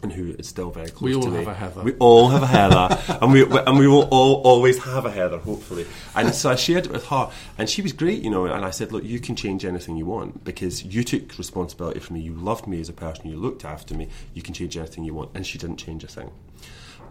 And 0.02 0.12
who 0.12 0.34
is 0.38 0.50
still 0.50 0.70
very 0.70 0.90
close 0.90 1.02
We 1.02 1.16
all 1.16 1.22
to 1.22 1.30
me. 1.30 1.38
have 1.38 1.48
a 1.48 1.54
Heather. 1.54 1.82
We 1.82 1.94
all 1.94 2.28
have 2.28 2.44
a 2.44 2.48
Heather, 2.48 3.18
and 3.22 3.32
we 3.32 3.44
and 3.50 3.80
we 3.80 3.88
will 3.88 4.10
all 4.12 4.42
always 4.42 4.84
have 4.84 5.06
a 5.06 5.10
Heather, 5.12 5.38
hopefully. 5.38 5.86
And 6.14 6.36
so 6.36 6.50
I 6.52 6.56
shared 6.56 6.88
it 6.88 6.92
with 6.92 7.06
her, 7.06 7.32
and 7.58 7.70
she 7.70 7.82
was 7.82 7.94
great, 7.94 8.22
you 8.22 8.30
know. 8.30 8.46
And 8.48 8.66
I 8.66 8.70
said, 8.72 8.92
look, 8.92 9.06
you 9.06 9.22
can 9.22 9.38
change 9.38 9.64
anything 9.64 9.96
you 9.96 10.06
want 10.06 10.44
because 10.44 10.84
you 10.84 11.06
took 11.06 11.38
responsibility 11.38 12.02
for 12.02 12.12
me. 12.12 12.20
You 12.20 12.34
loved 12.34 12.68
me 12.68 12.82
as 12.82 12.90
a 12.90 12.94
person. 12.94 13.30
You 13.30 13.38
looked 13.38 13.64
after 13.64 13.96
me. 13.96 14.10
You 14.34 14.42
can 14.42 14.54
change 14.54 14.76
anything 14.76 15.06
you 15.06 15.14
want, 15.14 15.32
and 15.36 15.48
she 15.48 15.58
didn't 15.58 15.78
change 15.78 16.04
a 16.04 16.08
thing. 16.08 16.32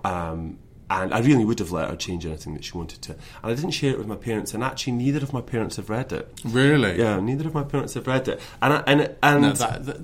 Um, 0.04 0.58
and 1.00 1.14
I 1.14 1.20
really 1.20 1.44
would 1.44 1.58
have 1.58 1.72
let 1.72 1.88
her 1.88 1.96
change 1.96 2.26
anything 2.26 2.54
that 2.54 2.64
she 2.64 2.76
wanted 2.76 3.00
to. 3.02 3.12
And 3.12 3.52
I 3.52 3.54
didn't 3.54 3.70
share 3.70 3.92
it 3.92 3.98
with 3.98 4.06
my 4.06 4.16
parents, 4.16 4.52
and 4.54 4.62
actually, 4.62 4.92
neither 4.94 5.18
of 5.22 5.32
my 5.32 5.40
parents 5.40 5.76
have 5.76 5.88
read 5.88 6.12
it. 6.12 6.28
Really? 6.44 6.98
Yeah, 6.98 7.18
neither 7.20 7.46
of 7.48 7.54
my 7.54 7.64
parents 7.64 7.94
have 7.94 8.06
read 8.06 8.28
it, 8.28 8.40
and 8.60 8.74
I, 8.74 8.82
and 8.86 9.16
and 9.22 9.42
No, 9.42 9.52
that, 9.52 9.86
that, 9.86 10.00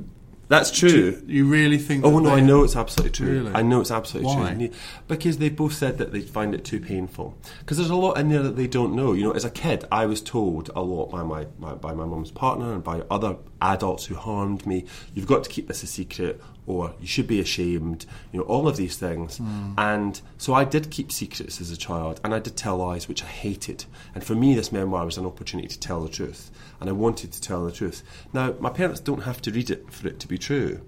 that's 0.49 0.71
true. 0.71 1.23
you, 1.27 1.47
really 1.47 1.77
think? 1.77 2.05
Oh 2.05 2.19
no, 2.19 2.31
I 2.31 2.41
know 2.41 2.65
it's 2.65 2.75
absolutely 2.75 3.13
true. 3.13 3.41
Really? 3.41 3.53
I 3.55 3.61
know 3.61 3.83
it's 3.83 3.91
absolutely 3.91 4.35
Why? 4.35 4.55
true. 4.55 4.71
Because 5.07 5.37
they 5.37 5.51
both 5.51 5.75
said 5.75 5.99
that 5.99 6.13
they 6.13 6.23
find 6.23 6.55
it 6.55 6.65
too 6.65 6.81
painful. 6.81 7.37
Because 7.61 7.77
there's 7.77 7.91
a 7.91 7.95
lot 7.95 8.19
in 8.19 8.31
there 8.31 8.43
that 8.43 8.57
they 8.57 8.67
don't 8.67 8.97
know. 8.97 9.13
You 9.13 9.25
know, 9.25 9.33
as 9.33 9.45
a 9.45 9.51
kid, 9.51 9.85
I 9.93 10.07
was 10.07 10.23
told 10.23 10.71
a 10.75 10.81
lot 10.81 11.11
by 11.11 11.23
my, 11.23 11.47
my 11.59 11.75
by 11.75 11.93
my 11.93 12.07
mum's 12.07 12.31
partner 12.31 12.73
and 12.73 12.83
by 12.83 13.03
other 13.11 13.37
adults 13.61 14.07
who 14.07 14.15
harmed 14.15 14.67
me. 14.67 14.85
You've 15.15 15.27
got 15.27 15.45
to 15.45 15.51
keep 15.51 15.69
this 15.69 15.83
a 15.83 15.87
secret, 15.87 16.41
or 16.67 16.95
you 17.01 17.07
should 17.07 17.27
be 17.27 17.41
ashamed. 17.41 18.07
You 18.33 18.41
know, 18.41 18.45
all 18.47 18.69
of 18.69 18.77
these 18.77 18.97
things. 18.97 19.41
And 19.77 20.21
so 20.37 20.55
I 20.55 20.65
did 20.65 20.91
keep 20.91 21.11
secrets 21.13 21.61
as 21.61 21.71
a 21.71 21.77
child, 21.77 22.21
and 22.25 22.35
I 22.35 22.39
did 22.39 22.57
tell 22.57 22.77
lies, 22.79 23.09
which 23.09 23.23
I 23.23 23.27
hated. 23.27 23.85
And 24.15 24.23
for 24.23 24.35
me, 24.35 24.55
this 24.55 24.71
memoir 24.73 25.05
was 25.05 25.17
an 25.19 25.27
opportunity 25.27 25.69
to 25.69 25.79
tell 25.79 26.01
the 26.03 26.09
truth, 26.09 26.51
and 26.81 26.89
I 26.89 26.93
wanted 26.93 27.33
to 27.33 27.41
tell 27.41 27.65
the 27.65 27.73
truth. 27.73 28.03
Now, 28.33 28.55
my 28.61 28.71
parents 28.71 29.01
don't 29.01 29.23
have 29.25 29.41
to 29.43 29.51
read 29.51 29.71
it 29.71 29.91
for 29.93 30.09
it 30.09 30.21
to 30.21 30.29
be 30.29 30.39
true. 30.39 30.81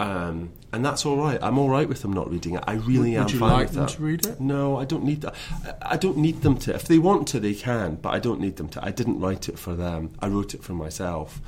Um, 0.00 0.50
and 0.72 0.84
that's 0.84 1.06
all 1.06 1.16
right. 1.16 1.38
I'm 1.40 1.56
all 1.56 1.68
right 1.68 1.88
with 1.88 2.02
them 2.02 2.12
not 2.12 2.28
reading 2.28 2.56
it. 2.56 2.64
I 2.66 2.72
really 2.74 3.10
Would- 3.12 3.16
am 3.18 3.24
would 3.26 3.32
you 3.32 3.38
fine 3.38 3.52
like 3.52 3.66
with 3.66 3.74
them 3.74 3.86
that. 3.86 3.92
to 3.92 4.02
read 4.02 4.26
it? 4.26 4.40
No, 4.40 4.76
I 4.76 4.84
don't 4.84 5.04
need 5.04 5.20
that. 5.20 5.36
I- 5.64 5.92
I 5.92 5.96
don't 5.96 6.16
need 6.16 6.42
them 6.42 6.56
to. 6.58 6.74
If 6.74 6.88
they 6.88 6.98
want 6.98 7.28
to, 7.28 7.38
they 7.38 7.54
can, 7.54 7.94
but 8.02 8.12
I 8.12 8.18
don't 8.18 8.40
need 8.40 8.56
them 8.56 8.68
to. 8.70 8.84
I 8.84 8.90
didn't 8.90 9.20
write 9.20 9.48
it 9.48 9.56
for 9.56 9.74
them. 9.74 10.10
I 10.18 10.26
wrote 10.26 10.52
it 10.52 10.64
for 10.64 10.72
myself. 10.72 11.40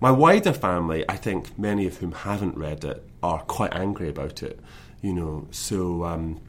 My 0.00 0.10
wider 0.10 0.52
family, 0.52 1.04
I 1.08 1.16
think 1.16 1.58
many 1.58 1.86
of 1.86 1.98
whom 1.98 2.12
haven't 2.12 2.56
read 2.56 2.84
it, 2.84 3.02
are 3.22 3.40
quite 3.40 3.74
angry 3.74 4.08
about 4.08 4.42
it. 4.42 4.60
You 5.02 5.12
know, 5.12 5.48
so. 5.50 6.04
Um, 6.04 6.40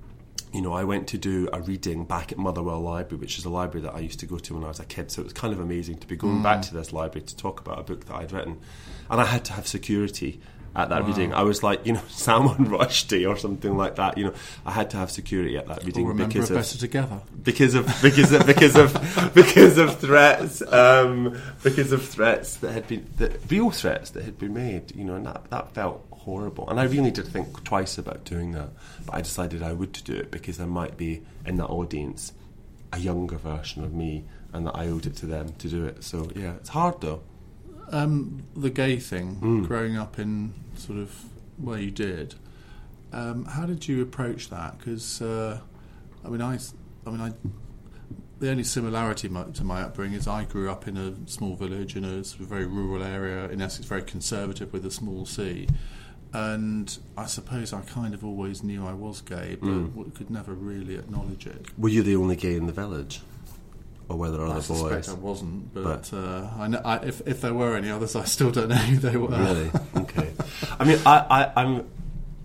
you 0.53 0.61
know, 0.61 0.71
I 0.71 0.85
went 0.85 1.07
to 1.09 1.17
do 1.17 1.49
a 1.51 1.61
reading 1.61 2.05
back 2.05 2.31
at 2.31 2.37
Motherwell 2.37 2.79
Library, 2.79 3.19
which 3.19 3.37
is 3.37 3.43
a 3.43 3.49
library 3.49 3.85
that 3.85 3.93
I 3.93 3.99
used 3.99 4.19
to 4.21 4.25
go 4.25 4.37
to 4.37 4.53
when 4.53 4.63
I 4.63 4.69
was 4.69 4.79
a 4.79 4.85
kid. 4.85 5.11
So 5.11 5.21
it 5.21 5.25
was 5.25 5.33
kind 5.33 5.53
of 5.53 5.59
amazing 5.59 5.97
to 5.97 6.07
be 6.07 6.15
going 6.15 6.41
back 6.41 6.61
to 6.63 6.73
this 6.73 6.93
library 6.93 7.27
to 7.27 7.35
talk 7.35 7.59
about 7.59 7.79
a 7.79 7.83
book 7.83 8.05
that 8.05 8.15
I'd 8.15 8.31
written. 8.31 8.59
And 9.09 9.19
I 9.19 9.25
had 9.25 9.43
to 9.45 9.53
have 9.53 9.67
security 9.67 10.39
at 10.77 10.89
that 10.89 11.05
reading. 11.05 11.34
I 11.34 11.41
was 11.43 11.63
like, 11.63 11.86
you 11.86 11.93
know, 11.93 12.01
Salman 12.10 12.67
Rushdie 12.69 13.27
or 13.29 13.36
something 13.36 13.75
like 13.75 13.96
that. 13.96 14.17
You 14.17 14.25
know, 14.25 14.34
I 14.65 14.72
had 14.72 14.91
to 14.91 14.98
have 14.98 15.10
security 15.12 15.57
at 15.57 15.67
that 15.67 15.84
reading 15.84 16.05
We'll 16.05 16.15
because 16.15 16.50
of 16.51 16.55
better 16.57 16.77
together. 16.77 17.19
because 17.43 17.74
of 17.75 17.86
because 18.01 18.31
of 18.31 18.46
because 18.46 18.75
of 18.75 19.31
because 19.34 19.77
of 19.79 20.00
threats 20.00 20.62
um, 20.62 21.36
because 21.63 21.91
of 21.91 22.05
threats 22.07 22.57
that 22.57 22.72
had 22.72 22.88
been 22.88 23.05
the 23.17 23.36
real 23.50 23.72
threats 23.72 24.12
that 24.12 24.24
had 24.24 24.38
been 24.38 24.53
made 24.53 24.96
you 24.96 25.03
know 25.03 25.15
and 25.15 25.25
that 25.25 25.50
that 25.50 25.74
felt 25.74 26.05
horrible 26.12 26.69
and 26.69 26.79
I 26.79 26.84
really 26.84 27.10
did 27.12 27.25
think 27.27 27.63
twice 27.63 27.98
about 27.98 28.24
doing 28.25 28.51
that 28.51 28.69
but 29.05 29.15
I 29.15 29.22
decided 29.22 29.63
I 29.63 29.74
would 29.74 29.93
do 29.93 30.13
it 30.13 30.29
because 30.29 30.57
there 30.57 30.67
might 30.67 30.96
be 30.98 31.22
in 31.46 31.55
that 31.57 31.67
audience 31.67 32.34
a 32.93 33.00
younger 33.00 33.38
version 33.38 33.84
of 33.84 33.93
me 33.93 34.25
and 34.53 34.67
that 34.67 34.75
I 34.75 34.88
owed 34.88 35.05
it 35.05 35.15
to 35.17 35.25
them 35.25 35.53
to 35.60 35.67
do 35.69 35.86
it 35.86 36.03
so 36.03 36.29
yeah 36.36 36.53
it's 36.60 36.69
hard 36.69 37.01
though 37.01 37.22
Um, 37.89 38.43
the 38.55 38.69
gay 38.69 38.98
thing, 39.00 39.36
Hmm. 39.36 39.63
growing 39.63 39.96
up 39.98 40.19
in 40.19 40.53
sort 40.77 41.00
of 41.00 41.13
where 41.57 41.79
you 41.79 41.91
did, 41.91 42.36
um, 43.13 43.46
how 43.46 43.65
did 43.65 43.88
you 43.88 44.01
approach 44.01 44.50
that? 44.50 44.77
Because 44.77 45.22
uh, 45.22 45.60
I 46.25 46.29
mean, 46.29 46.41
I, 46.41 46.60
I 47.05 47.10
mean, 47.10 47.22
I. 47.22 47.34
The 48.39 48.51
only 48.51 48.63
similarity 48.63 49.29
my, 49.29 49.46
to 49.46 49.63
my 49.63 49.81
upbringing 49.81 50.15
is 50.19 50.27
I 50.27 50.43
grew 50.43 50.69
up 50.69 50.88
in 50.88 50.96
a 50.96 51.15
small 51.27 51.55
village 51.55 51.96
in 51.96 52.03
a 52.03 52.24
sort 52.24 52.41
of 52.41 52.48
very 52.48 52.67
rural 52.67 53.01
area 53.01 53.50
in 53.50 53.62
Essex, 53.63 53.88
very 53.88 54.03
conservative 54.03 54.72
with 54.72 54.86
a 54.86 54.91
small 54.91 55.25
C. 55.25 55.67
and 56.34 56.96
I 57.17 57.25
suppose 57.25 57.74
I 57.74 57.81
kind 57.81 58.13
of 58.13 58.24
always 58.24 58.62
knew 58.62 58.86
I 58.86 58.93
was 58.93 59.22
gay, 59.22 59.57
but 59.60 59.67
w- 59.96 60.12
could 60.12 60.29
never 60.29 60.53
really 60.53 60.96
acknowledge 60.96 61.48
it. 61.48 61.65
Were 61.79 61.89
you 61.89 62.03
the 62.03 62.15
only 62.15 62.36
gay 62.36 62.55
in 62.55 62.67
the 62.67 62.74
village, 62.74 63.22
or 64.09 64.17
whether 64.17 64.41
I 64.45 64.49
other 64.49 64.61
suspect 64.61 65.07
boys? 65.07 65.09
I 65.09 65.13
wasn't, 65.13 65.73
but, 65.73 65.83
But- 65.83 66.13
uh, 66.13 66.49
I 66.57 66.67
know, 66.67 66.81
I, 66.83 66.97
if, 66.97 67.21
if 67.27 67.41
there 67.41 67.53
were 67.53 67.75
any 67.75 67.89
others, 67.89 68.15
I 68.15 68.23
still 68.25 68.51
don't 68.51 68.69
know 68.69 68.75
who 68.75 68.97
they 68.97 69.17
were. 69.17 69.27
Really? 69.29 69.71
Okay. 69.97 70.31
I 70.79 70.83
mean, 70.85 70.99
I, 71.05 71.17
I, 71.55 71.61
I'm, 71.63 71.89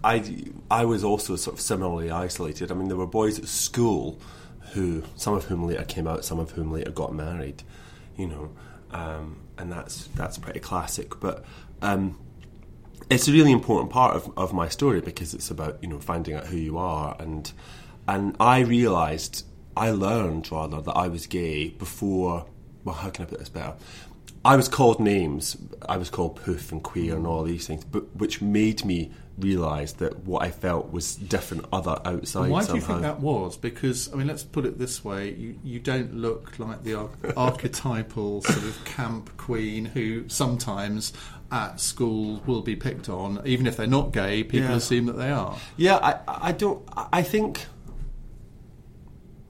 I, 0.02 0.44
I 0.70 0.84
was 0.84 1.04
also 1.04 1.36
sort 1.36 1.54
of 1.54 1.60
similarly 1.60 2.10
isolated. 2.10 2.70
I 2.72 2.74
mean, 2.74 2.88
there 2.88 2.96
were 2.96 3.06
boys 3.06 3.38
at 3.38 3.46
school 3.46 4.18
who, 4.72 5.04
some 5.16 5.34
of 5.34 5.44
whom 5.44 5.66
later 5.66 5.84
came 5.84 6.08
out, 6.08 6.24
some 6.24 6.38
of 6.40 6.50
whom 6.52 6.72
later 6.72 6.90
got 6.90 7.14
married. 7.14 7.62
You 8.16 8.26
know, 8.26 8.50
um, 8.90 9.36
and 9.58 9.70
that's 9.70 10.08
that's 10.16 10.38
pretty 10.38 10.60
classic. 10.60 11.20
But 11.20 11.44
um, 11.82 12.18
it's 13.10 13.28
a 13.28 13.32
really 13.32 13.52
important 13.52 13.90
part 13.90 14.16
of, 14.16 14.30
of 14.36 14.52
my 14.52 14.68
story 14.68 15.00
because 15.00 15.34
it's 15.34 15.50
about 15.50 15.78
you 15.82 15.88
know 15.88 16.00
finding 16.00 16.34
out 16.34 16.46
who 16.46 16.56
you 16.56 16.78
are 16.78 17.16
and 17.18 17.52
and 18.08 18.36
I 18.40 18.60
realised 18.60 19.44
I 19.76 19.90
learned 19.90 20.50
rather 20.52 20.80
that 20.80 20.92
I 20.92 21.08
was 21.08 21.26
gay 21.26 21.70
before 21.70 22.46
well 22.84 22.94
how 22.96 23.10
can 23.10 23.24
I 23.24 23.28
put 23.28 23.38
this 23.38 23.48
better 23.48 23.74
I 24.44 24.56
was 24.56 24.68
called 24.68 24.98
names 25.00 25.56
I 25.88 25.96
was 25.96 26.10
called 26.10 26.36
poof 26.36 26.72
and 26.72 26.82
queer 26.82 27.16
and 27.16 27.26
all 27.26 27.44
these 27.44 27.66
things 27.66 27.84
but 27.84 28.14
which 28.16 28.42
made 28.42 28.84
me 28.84 29.12
realise 29.38 29.92
that 29.94 30.24
what 30.24 30.42
I 30.42 30.50
felt 30.50 30.92
was 30.92 31.16
different 31.16 31.64
other 31.72 31.98
outside 32.04 32.50
Why 32.50 32.64
do 32.64 32.74
you 32.74 32.80
think 32.82 33.00
that 33.00 33.20
was? 33.20 33.56
Because 33.56 34.12
I 34.12 34.16
mean, 34.16 34.26
let's 34.26 34.42
put 34.44 34.66
it 34.66 34.78
this 34.78 35.02
way: 35.02 35.32
you, 35.32 35.58
you 35.64 35.78
don't 35.80 36.14
look 36.14 36.58
like 36.58 36.84
the 36.84 36.94
ar- 36.94 37.10
archetypal 37.36 38.42
sort 38.42 38.58
of 38.64 38.84
camp 38.84 39.34
queen 39.38 39.86
who 39.86 40.28
sometimes 40.28 41.14
at 41.50 41.80
school 41.80 42.42
will 42.46 42.60
be 42.60 42.76
picked 42.76 43.08
on, 43.08 43.40
even 43.46 43.66
if 43.66 43.76
they're 43.78 43.86
not 43.86 44.12
gay. 44.12 44.44
People 44.44 44.68
Yeah. 44.68 44.76
assume 44.76 45.06
that 45.06 45.16
they 45.16 45.30
are. 45.30 45.56
Yeah, 45.78 45.96
I, 45.96 46.48
I 46.48 46.52
don't. 46.52 46.82
I 47.12 47.22
think. 47.22 47.66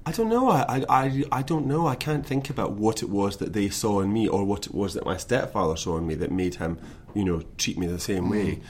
I 0.04 0.12
don't 0.12 0.28
know. 0.28 0.50
I, 0.50 0.84
I, 0.88 1.24
I 1.30 1.42
don't 1.42 1.66
know. 1.66 1.86
I 1.86 1.94
can't 1.94 2.26
think 2.26 2.50
about 2.50 2.72
what 2.72 3.02
it 3.02 3.08
was 3.08 3.36
that 3.36 3.52
they 3.52 3.68
saw 3.68 4.00
in 4.00 4.12
me, 4.12 4.26
or 4.26 4.44
what 4.44 4.66
it 4.66 4.74
was 4.74 4.94
that 4.94 5.04
my 5.04 5.16
stepfather 5.16 5.76
saw 5.76 5.96
in 5.96 6.06
me 6.06 6.14
that 6.16 6.32
made 6.32 6.56
him, 6.56 6.78
you 7.14 7.24
know, 7.24 7.42
treat 7.56 7.78
me 7.78 7.86
the 7.86 8.00
same 8.00 8.28
way. 8.28 8.60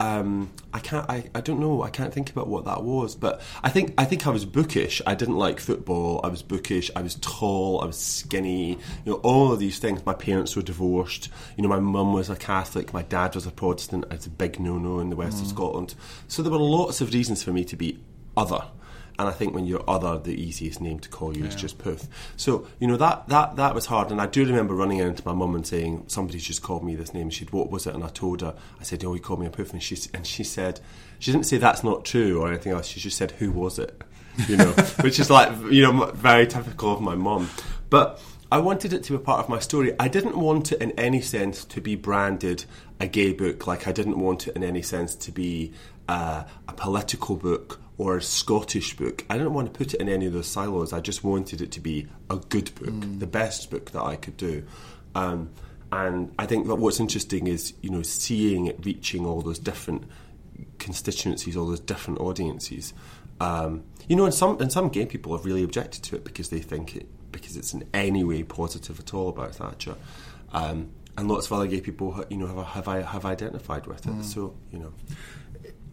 Um, 0.00 0.50
I 0.72 0.78
can't. 0.78 1.08
I, 1.10 1.28
I 1.34 1.42
don't 1.42 1.60
know. 1.60 1.82
I 1.82 1.90
can't 1.90 2.12
think 2.12 2.30
about 2.30 2.48
what 2.48 2.64
that 2.64 2.82
was. 2.82 3.14
But 3.14 3.42
I 3.62 3.68
think 3.68 3.92
I 3.98 4.06
think 4.06 4.26
I 4.26 4.30
was 4.30 4.46
bookish. 4.46 5.02
I 5.06 5.14
didn't 5.14 5.36
like 5.36 5.60
football. 5.60 6.22
I 6.24 6.28
was 6.28 6.42
bookish. 6.42 6.90
I 6.96 7.02
was 7.02 7.16
tall. 7.16 7.82
I 7.82 7.84
was 7.84 7.98
skinny. 7.98 8.78
You 9.04 9.12
know, 9.12 9.14
all 9.16 9.52
of 9.52 9.58
these 9.58 9.78
things. 9.78 10.04
My 10.06 10.14
parents 10.14 10.56
were 10.56 10.62
divorced. 10.62 11.28
You 11.56 11.62
know, 11.62 11.68
my 11.68 11.80
mum 11.80 12.14
was 12.14 12.30
a 12.30 12.36
Catholic. 12.36 12.94
My 12.94 13.02
dad 13.02 13.34
was 13.34 13.46
a 13.46 13.50
Protestant. 13.50 14.06
It's 14.10 14.26
a 14.26 14.30
big 14.30 14.58
no-no 14.58 15.00
in 15.00 15.10
the 15.10 15.16
west 15.16 15.42
of 15.42 15.48
Scotland. 15.48 15.94
So 16.28 16.42
there 16.42 16.50
were 16.50 16.58
lots 16.58 17.02
of 17.02 17.12
reasons 17.12 17.42
for 17.42 17.52
me 17.52 17.64
to 17.66 17.76
be 17.76 18.00
other. 18.36 18.64
And 19.20 19.28
I 19.28 19.32
think 19.32 19.54
when 19.54 19.66
you're 19.66 19.84
other, 19.86 20.18
the 20.18 20.32
easiest 20.32 20.80
name 20.80 20.98
to 21.00 21.08
call 21.10 21.36
you 21.36 21.44
is 21.44 21.54
just 21.54 21.76
Poof. 21.76 22.06
So 22.38 22.66
you 22.78 22.86
know 22.86 22.96
that 22.96 23.28
that 23.28 23.56
that 23.56 23.74
was 23.74 23.84
hard. 23.84 24.10
And 24.10 24.18
I 24.18 24.24
do 24.24 24.46
remember 24.46 24.74
running 24.74 24.96
into 24.96 25.22
my 25.26 25.34
mum 25.34 25.54
and 25.54 25.66
saying, 25.66 26.04
"Somebody's 26.06 26.42
just 26.42 26.62
called 26.62 26.82
me 26.82 26.94
this 26.94 27.12
name." 27.12 27.24
And 27.24 27.34
she'd, 27.34 27.52
"What 27.52 27.70
was 27.70 27.86
it?" 27.86 27.94
And 27.94 28.02
I 28.02 28.08
told 28.08 28.40
her. 28.40 28.54
I 28.80 28.82
said, 28.82 29.04
"Oh, 29.04 29.12
he 29.12 29.20
called 29.20 29.40
me 29.40 29.46
a 29.46 29.50
Poof." 29.50 29.74
And 29.74 29.82
she 29.82 29.98
and 30.14 30.26
she 30.26 30.42
said, 30.42 30.80
she 31.18 31.32
didn't 31.32 31.44
say 31.44 31.58
that's 31.58 31.84
not 31.84 32.06
true 32.06 32.40
or 32.40 32.48
anything 32.48 32.72
else. 32.72 32.86
She 32.86 32.98
just 32.98 33.18
said, 33.18 33.32
"Who 33.32 33.52
was 33.52 33.78
it?" 33.78 34.02
You 34.48 34.56
know, 34.56 34.70
which 35.02 35.20
is 35.20 35.28
like 35.28 35.52
you 35.70 35.82
know 35.82 36.06
very 36.12 36.46
typical 36.46 36.94
of 36.94 37.02
my 37.02 37.14
mum. 37.14 37.50
But 37.90 38.22
I 38.50 38.58
wanted 38.58 38.94
it 38.94 39.04
to 39.04 39.18
be 39.18 39.22
part 39.22 39.40
of 39.40 39.50
my 39.50 39.58
story. 39.58 39.94
I 40.00 40.08
didn't 40.08 40.38
want 40.38 40.72
it 40.72 40.80
in 40.80 40.92
any 40.92 41.20
sense 41.20 41.66
to 41.66 41.82
be 41.82 41.94
branded 41.94 42.64
a 42.98 43.06
gay 43.06 43.34
book. 43.34 43.66
Like 43.66 43.86
I 43.86 43.92
didn't 43.92 44.18
want 44.18 44.48
it 44.48 44.56
in 44.56 44.64
any 44.64 44.80
sense 44.80 45.14
to 45.16 45.30
be 45.30 45.72
uh, 46.08 46.44
a 46.66 46.72
political 46.72 47.36
book 47.36 47.80
or 48.00 48.18
Scottish 48.18 48.96
book. 48.96 49.26
I 49.28 49.36
didn't 49.36 49.52
want 49.52 49.70
to 49.70 49.78
put 49.78 49.92
it 49.92 50.00
in 50.00 50.08
any 50.08 50.24
of 50.24 50.32
those 50.32 50.46
silos. 50.46 50.94
I 50.94 51.00
just 51.00 51.22
wanted 51.22 51.60
it 51.60 51.70
to 51.72 51.80
be 51.80 52.08
a 52.30 52.36
good 52.36 52.74
book, 52.74 52.94
the 53.18 53.26
best 53.26 53.70
book 53.70 53.90
that 53.90 54.02
I 54.02 54.16
could 54.16 54.38
do. 54.38 54.64
Um, 55.14 55.50
and 55.92 56.32
I 56.38 56.46
think 56.46 56.66
that 56.68 56.76
what's 56.76 56.98
interesting 56.98 57.46
is 57.46 57.74
you 57.82 57.90
know 57.90 58.00
seeing 58.00 58.68
it 58.68 58.86
reaching 58.86 59.26
all 59.26 59.42
those 59.42 59.58
different 59.58 60.04
constituencies, 60.78 61.58
all 61.58 61.66
those 61.66 61.80
different 61.80 62.20
audiences. 62.20 62.94
Um, 63.38 63.84
you 64.08 64.16
know, 64.16 64.24
and 64.24 64.32
some 64.32 64.58
and 64.62 64.72
some 64.72 64.88
gay 64.88 65.04
people 65.04 65.36
have 65.36 65.44
really 65.44 65.62
objected 65.62 66.02
to 66.04 66.16
it 66.16 66.24
because 66.24 66.48
they 66.48 66.60
think 66.60 66.96
it 66.96 67.06
because 67.30 67.54
it's 67.54 67.74
in 67.74 67.86
any 67.92 68.24
way 68.24 68.44
positive 68.44 68.98
at 68.98 69.12
all 69.12 69.28
about 69.28 69.56
Thatcher. 69.56 69.96
Um, 70.54 70.88
and 71.18 71.28
lots 71.28 71.48
of 71.48 71.52
other 71.52 71.66
gay 71.66 71.82
people, 71.82 72.24
you 72.30 72.38
know, 72.38 72.46
have 72.46 72.86
have, 72.86 73.04
have 73.04 73.24
identified 73.26 73.86
with 73.86 74.06
it. 74.06 74.24
So 74.24 74.54
you 74.72 74.78
know, 74.78 74.94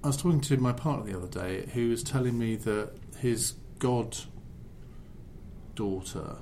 I 0.03 0.07
was 0.07 0.17
talking 0.17 0.41
to 0.41 0.57
my 0.57 0.71
partner 0.73 1.11
the 1.11 1.17
other 1.17 1.27
day 1.27 1.69
who 1.73 1.89
was 1.89 2.03
telling 2.03 2.37
me 2.37 2.55
that 2.57 2.91
his 3.19 3.53
god 3.79 4.17
daughter 5.75 6.37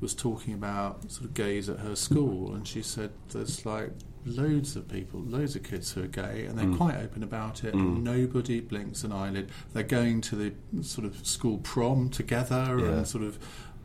was 0.00 0.14
talking 0.14 0.54
about 0.54 1.10
sort 1.10 1.24
of 1.24 1.34
gays 1.34 1.68
at 1.68 1.80
her 1.80 1.96
school, 1.96 2.54
and 2.54 2.66
she 2.66 2.82
said 2.82 3.10
there's 3.30 3.66
like 3.66 3.90
loads 4.24 4.76
of 4.76 4.86
people, 4.88 5.20
loads 5.20 5.56
of 5.56 5.64
kids 5.64 5.92
who 5.92 6.04
are 6.04 6.06
gay, 6.06 6.44
and 6.44 6.56
they're 6.56 6.76
quite 6.76 6.96
open 6.96 7.22
about 7.24 7.64
it. 7.64 7.74
And 7.74 8.04
nobody 8.04 8.60
blinks 8.60 9.02
an 9.02 9.10
eyelid. 9.12 9.50
They're 9.72 9.82
going 9.82 10.20
to 10.22 10.36
the 10.36 10.82
sort 10.84 11.04
of 11.04 11.26
school 11.26 11.58
prom 11.58 12.10
together, 12.10 12.76
Yeah. 12.78 12.86
and 12.98 13.08
sort 13.08 13.24
of. 13.24 13.38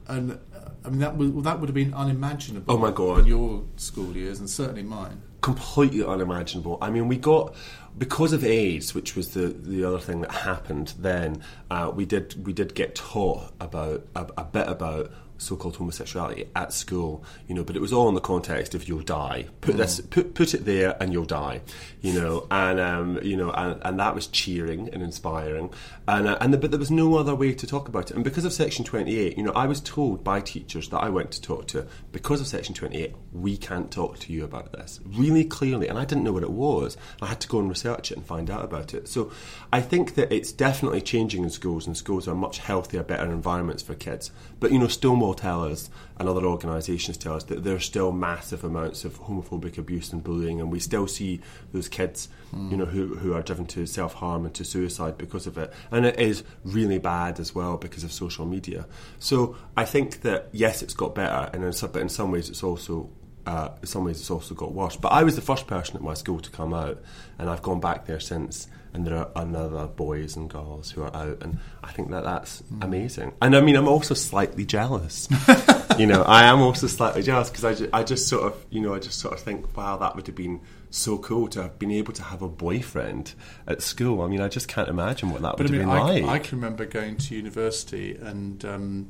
And 0.06 0.34
uh, 0.34 0.38
I 0.86 0.90
mean 0.90 1.00
that 1.00 1.16
would 1.18 1.44
that 1.46 1.60
would 1.60 1.70
have 1.70 1.76
been 1.76 1.94
unimaginable. 1.96 2.74
Oh 2.76 2.78
my 2.78 2.92
God. 2.92 3.20
In 3.22 3.26
your 3.26 3.64
school 3.78 4.16
years, 4.16 4.40
and 4.40 4.50
certainly 4.50 4.84
mine. 4.84 5.22
completely 5.42 6.04
unimaginable. 6.06 6.78
I 6.82 6.90
mean, 6.92 7.08
we 7.08 7.18
got 7.18 7.56
because 7.98 8.34
of 8.34 8.44
AIDS, 8.44 8.94
which 8.96 9.16
was 9.16 9.34
the 9.34 9.48
the 9.48 9.84
other 9.84 10.00
thing 10.00 10.22
that 10.22 10.32
happened. 10.32 10.94
Then 10.98 11.44
uh, 11.70 11.92
we 11.94 12.06
did 12.06 12.46
we 12.46 12.54
did 12.54 12.74
get 12.76 12.96
taught 12.96 13.52
about 13.60 14.06
a, 14.16 14.28
a 14.38 14.44
bit 14.44 14.68
about 14.68 15.12
so-called 15.44 15.76
homosexuality 15.76 16.48
at 16.56 16.74
school, 16.74 17.24
you 17.48 17.56
know, 17.56 17.64
but 17.64 17.76
it 17.76 17.82
was 17.82 17.94
all 17.94 18.10
in 18.10 18.16
the 18.16 18.22
context 18.22 18.74
of 18.74 18.88
you'll 18.88 19.02
die. 19.02 19.46
Put 19.62 19.78
this, 19.78 20.00
put 20.02 20.34
put 20.34 20.54
it 20.54 20.66
there, 20.66 20.96
and 21.02 21.14
you'll 21.14 21.26
die, 21.26 21.62
you 22.02 22.14
know, 22.14 22.48
and 22.50 22.80
um, 22.80 23.20
you 23.22 23.38
know, 23.38 23.52
and, 23.52 23.82
and 23.84 24.00
that 24.00 24.16
was 24.16 24.28
cheering 24.28 24.90
and 24.94 25.04
inspiring, 25.04 25.70
and 26.08 26.28
uh, 26.28 26.38
and 26.42 26.54
the, 26.54 26.58
but 26.58 26.72
there 26.72 26.80
was 26.80 26.92
no 26.92 27.16
other 27.18 27.36
way 27.36 27.54
to 27.54 27.68
talk 27.68 27.88
about 27.88 28.10
it. 28.10 28.16
And 28.16 28.24
because 28.24 28.46
of 28.46 28.54
Section 28.54 28.86
Twenty 28.86 29.18
Eight, 29.18 29.38
you 29.38 29.44
know, 29.44 29.52
I 29.54 29.68
was 29.68 29.82
told 29.82 30.24
by 30.24 30.42
teachers 30.42 30.90
that 30.90 31.00
I 31.00 31.10
went 31.10 31.32
to 31.32 31.42
talk 31.42 31.68
to 31.68 31.86
because 32.12 32.42
of 32.42 32.48
Section 32.48 32.74
Twenty 32.74 33.04
Eight, 33.04 33.16
we 33.32 33.58
can't 33.58 33.92
talk 33.92 34.20
to 34.20 34.34
you 34.34 34.44
about 34.44 34.72
this 34.72 35.00
really 35.06 35.46
clearly, 35.46 35.88
and 35.88 36.00
I 36.00 36.06
didn't 36.06 36.24
know 36.24 36.34
what 36.34 36.44
it 36.44 36.52
was. 36.52 36.98
I 37.22 37.28
had 37.28 37.42
to 37.42 37.48
go 37.48 37.60
and 37.60 37.70
research 37.70 38.12
it 38.12 38.18
and 38.18 38.26
find 38.26 38.50
out 38.50 38.64
about 38.64 38.94
it. 38.94 39.08
So 39.08 39.32
I 39.72 39.82
think 39.82 40.16
that 40.16 40.32
it's 40.32 40.52
definitely 40.52 41.02
changing 41.02 41.44
in 41.44 41.50
schools, 41.50 41.88
and 41.88 41.96
schools 41.98 42.28
are 42.28 42.36
much 42.36 42.60
healthier, 42.60 43.04
better 43.04 43.32
environments 43.32 43.84
for 43.84 43.96
kids. 43.96 44.32
But 44.60 44.72
you 44.72 44.80
know, 44.80 44.88
Stonewall 44.88 45.33
tell 45.34 45.64
us 45.64 45.90
and 46.18 46.30
other 46.30 46.46
organisations 46.46 47.18
tell 47.18 47.36
us 47.36 47.44
that 47.46 47.64
there's 47.64 47.86
still 47.86 48.12
massive 48.12 48.64
amounts 48.64 49.04
of 49.06 49.20
homophobic 49.22 49.78
abuse 49.78 50.14
and 50.14 50.24
bullying, 50.24 50.60
and 50.60 50.72
we 50.72 50.80
still 50.80 51.08
see 51.08 51.42
those 51.72 51.88
kids, 51.88 52.30
you 52.54 52.78
know, 52.78 52.86
who 52.86 53.16
who 53.16 53.34
are 53.34 53.42
driven 53.42 53.66
to 53.66 53.86
self 53.86 54.14
harm 54.14 54.46
and 54.46 54.54
to 54.56 54.64
suicide 54.64 55.18
because 55.18 55.48
of 55.48 55.58
it, 55.58 55.74
and 55.92 56.06
it 56.06 56.20
is 56.20 56.44
really 56.64 57.00
bad 57.00 57.40
as 57.40 57.56
well 57.56 57.78
because 57.78 58.04
of 58.04 58.12
social 58.12 58.46
media. 58.46 58.86
So 59.20 59.56
I 59.76 59.86
think 59.86 60.22
that 60.22 60.50
yes, 60.52 60.82
it's 60.82 60.94
got 60.94 61.16
better, 61.16 61.50
and 61.54 61.64
in 61.64 61.74
some, 61.74 61.92
but 61.92 62.02
in 62.02 62.10
some 62.10 62.32
ways 62.32 62.50
it's 62.50 62.64
also 62.64 63.10
uh, 63.46 63.70
in 63.82 63.88
some 63.88 64.04
ways 64.04 64.20
it's 64.20 64.32
also 64.32 64.56
got 64.56 64.72
worse. 64.72 64.96
But 64.96 65.12
I 65.12 65.24
was 65.24 65.36
the 65.36 65.42
first 65.42 65.68
person 65.68 65.96
at 65.96 66.02
my 66.02 66.14
school 66.14 66.40
to 66.40 66.50
come 66.50 66.74
out, 66.74 67.02
and 67.40 67.50
I've 67.50 67.62
gone 67.62 67.80
back 67.80 68.06
there 68.06 68.20
since. 68.20 68.68
And 68.96 69.08
there 69.08 69.16
are 69.18 69.30
another 69.36 69.88
boys 69.88 70.36
and 70.36 70.48
girls 70.48 70.92
who 70.92 71.02
are 71.02 71.16
out, 71.16 71.40
and 71.42 71.58
I 71.84 71.92
think 71.92 72.12
that 72.12 72.24
that's 72.24 72.62
amazing. 72.82 73.34
And 73.42 73.56
I 73.56 73.62
mean, 73.62 73.76
I'm 73.76 73.88
also 73.88 74.14
slightly 74.14 74.66
jealous. 74.66 75.28
you 75.98 76.06
know, 76.06 76.22
I 76.22 76.44
am 76.44 76.60
also 76.62 76.86
slightly 76.86 77.24
jealous 77.24 77.50
because 77.50 77.66
I, 77.66 77.74
ju- 77.74 77.90
I 77.92 78.04
just 78.04 78.28
sort 78.28 78.44
of, 78.44 78.64
you 78.70 78.82
know, 78.82 78.94
I 78.94 79.00
just 79.00 79.18
sort 79.18 79.34
of 79.34 79.40
think, 79.40 79.76
wow, 79.76 79.98
that 79.98 80.16
would 80.16 80.28
have 80.28 80.36
been 80.36 80.62
so 80.92 81.18
cool 81.18 81.48
to 81.50 81.64
have 81.64 81.80
been 81.80 81.90
able 81.90 82.14
to 82.14 82.22
have 82.22 82.44
a 82.44 82.48
boyfriend 82.48 83.34
at 83.66 83.82
school. 83.82 84.22
I 84.22 84.28
mean, 84.28 84.42
I 84.42 84.48
just 84.48 84.68
can't 84.68 84.88
imagine 84.90 85.32
what 85.32 85.42
that 85.42 85.58
would 85.58 85.66
But 85.72 85.74
I 85.76 85.80
have 85.80 85.88
mean, 85.88 85.96
been 85.96 86.26
I, 86.26 86.32
like. 86.32 86.42
I 86.42 86.44
can 86.48 86.60
remember 86.60 86.86
going 86.86 87.18
to 87.18 87.36
university 87.36 88.16
and 88.16 88.64
um, 88.64 89.08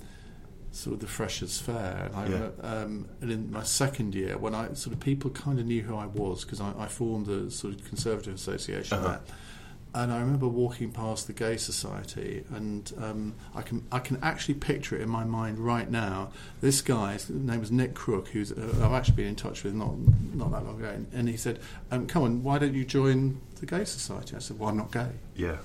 sort 0.72 0.93
of 0.93 1.02
the 1.02 1.08
freshers' 1.08 1.60
fair, 1.60 2.10
and, 2.13 2.15
I, 2.15 2.28
Yeah. 2.30 2.50
um, 2.62 3.10
and 3.19 3.30
in 3.30 3.52
my 3.52 3.63
second 3.63 4.15
year, 4.15 4.38
when 4.38 4.56
I 4.56 4.72
sort 4.76 4.93
of 4.96 5.02
people 5.02 5.30
kind 5.32 5.60
of 5.60 5.65
knew 5.65 5.82
who 5.82 5.98
I 5.98 6.06
was 6.06 6.46
because 6.46 6.62
I, 6.62 6.74
I 6.78 6.88
formed 6.88 7.28
a 7.28 7.52
sort 7.52 7.74
of 7.76 7.84
conservative 7.86 8.36
association 8.36 8.98
Uh-huh. 9.00 9.08
there. 9.10 9.19
And 9.96 10.12
I 10.12 10.20
remember 10.20 10.48
walking 10.48 10.92
past 10.92 11.28
the 11.28 11.34
Gay 11.34 11.56
Society, 11.58 12.44
and 12.52 12.92
um, 13.00 13.36
I 13.54 13.62
can 13.62 13.86
I 13.92 14.00
can 14.00 14.18
actually 14.24 14.56
picture 14.56 14.96
it 14.96 15.02
in 15.02 15.10
my 15.10 15.24
mind 15.24 15.60
right 15.60 15.90
now. 15.90 16.32
This 16.62 16.82
guy, 16.82 17.14
his 17.14 17.30
name 17.30 17.60
was 17.60 17.72
Nick 17.72 17.94
Crook, 17.94 18.30
who's 18.30 18.52
uh, 18.52 18.74
I've 18.82 18.92
actually 18.94 19.18
been 19.18 19.28
in 19.28 19.36
touch 19.36 19.64
with 19.64 19.76
not 19.76 19.96
not 20.34 20.52
that 20.52 20.66
long 20.66 20.80
ago, 20.80 21.06
and 21.14 21.30
he 21.30 21.38
said, 21.38 21.60
um, 21.92 22.08
"Come 22.08 22.24
on, 22.24 22.42
why 22.44 22.58
don't 22.58 22.74
you 22.74 22.86
join 22.86 23.40
the 23.60 23.68
Gay 23.68 23.86
Society?" 23.86 24.36
I 24.36 24.40
said, 24.40 24.58
"Well, 24.58 24.70
I'm 24.70 24.78
not 24.78 24.92
gay." 24.92 25.12
yeah. 25.36 25.58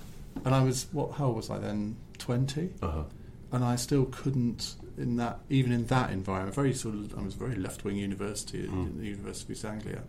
And 0.45 0.55
I 0.55 0.63
was 0.63 0.87
what? 0.93 1.13
How 1.13 1.27
old 1.29 1.37
was 1.37 1.49
I 1.51 1.59
then? 1.59 1.97
Twenty. 2.19 2.71
Uh-huh. 2.83 3.05
And 3.51 3.65
I 3.65 3.77
still 3.77 4.05
couldn't 4.05 4.75
in 4.99 5.17
that 5.17 5.39
even 5.49 5.73
in 5.73 5.87
that 5.87 6.11
environment. 6.11 6.55
Very 6.55 6.75
sort 6.75 6.95
of 6.97 7.19
I 7.19 7.23
was 7.23 7.33
very 7.35 7.55
left 7.57 7.83
wing 7.83 7.97
university, 7.97 8.69
Mm. 8.69 8.99
the 8.99 9.07
University 9.07 9.53
of 9.53 9.57
East 9.57 9.65
Anglia. 9.65 10.03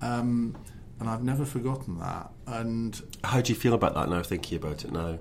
Um, 0.00 0.56
and 1.00 1.08
I've 1.08 1.22
never 1.22 1.44
forgotten 1.44 1.98
that. 2.00 2.30
And 2.46 3.00
How 3.24 3.40
do 3.40 3.52
you 3.52 3.58
feel 3.58 3.74
about 3.74 3.94
that 3.94 4.08
now, 4.08 4.22
thinking 4.22 4.56
about 4.56 4.84
it 4.84 4.92
now? 4.92 5.18